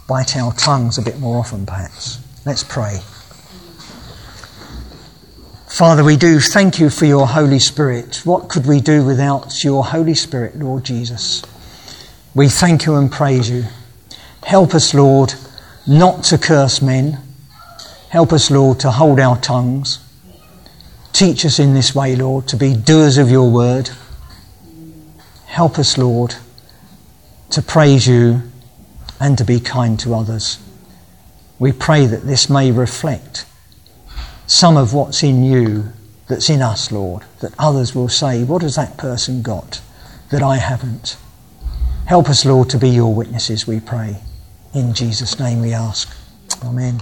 bite 0.07 0.35
our 0.35 0.51
tongues 0.53 0.97
a 0.97 1.03
bit 1.03 1.19
more 1.19 1.37
often, 1.37 1.63
perhaps. 1.63 2.17
Let's 2.43 2.63
pray. 2.63 2.97
Father, 5.67 6.03
we 6.03 6.17
do 6.17 6.39
thank 6.39 6.79
you 6.79 6.89
for 6.89 7.05
your 7.05 7.27
Holy 7.27 7.59
Spirit. 7.59 8.23
What 8.25 8.49
could 8.49 8.65
we 8.65 8.81
do 8.81 9.05
without 9.05 9.63
your 9.63 9.85
Holy 9.85 10.15
Spirit, 10.15 10.55
Lord 10.55 10.85
Jesus? 10.85 11.43
We 12.33 12.49
thank 12.49 12.87
you 12.87 12.95
and 12.95 13.11
praise 13.11 13.47
you. 13.47 13.65
Help 14.41 14.73
us, 14.73 14.95
Lord, 14.95 15.35
not 15.85 16.23
to 16.23 16.39
curse 16.39 16.81
men. 16.81 17.19
Help 18.09 18.33
us, 18.33 18.49
Lord, 18.49 18.79
to 18.79 18.89
hold 18.89 19.19
our 19.19 19.39
tongues, 19.39 19.99
Teach 21.13 21.45
us 21.45 21.59
in 21.59 21.75
this 21.75 21.93
way, 21.93 22.15
Lord, 22.15 22.47
to 22.47 22.57
be 22.57 22.75
doers 22.75 23.19
of 23.19 23.29
your 23.29 23.51
word. 23.51 23.91
Help 25.45 25.77
us, 25.77 25.95
Lord, 25.95 26.37
to 27.51 27.61
praise 27.61 28.07
you 28.07 28.41
and 29.19 29.37
to 29.37 29.45
be 29.45 29.59
kind 29.59 29.99
to 30.01 30.13
others. 30.13 30.59
We 31.59 31.71
pray 31.71 32.05
that 32.05 32.25
this 32.25 32.49
may 32.49 32.71
reflect 32.71 33.45
some 34.47 34.77
of 34.77 34.93
what's 34.93 35.23
in 35.23 35.43
you 35.43 35.93
that's 36.27 36.49
in 36.49 36.61
us, 36.61 36.91
Lord, 36.91 37.23
that 37.39 37.53
others 37.57 37.95
will 37.95 38.09
say, 38.09 38.43
What 38.43 38.61
has 38.61 38.75
that 38.75 38.97
person 38.97 39.41
got 39.41 39.81
that 40.31 40.43
I 40.43 40.57
haven't? 40.57 41.17
Help 42.07 42.29
us, 42.29 42.45
Lord, 42.45 42.69
to 42.71 42.77
be 42.77 42.89
your 42.89 43.13
witnesses, 43.13 43.65
we 43.65 43.79
pray. 43.79 44.17
In 44.73 44.93
Jesus' 44.93 45.39
name 45.39 45.61
we 45.61 45.73
ask. 45.73 46.15
Amen. 46.63 47.01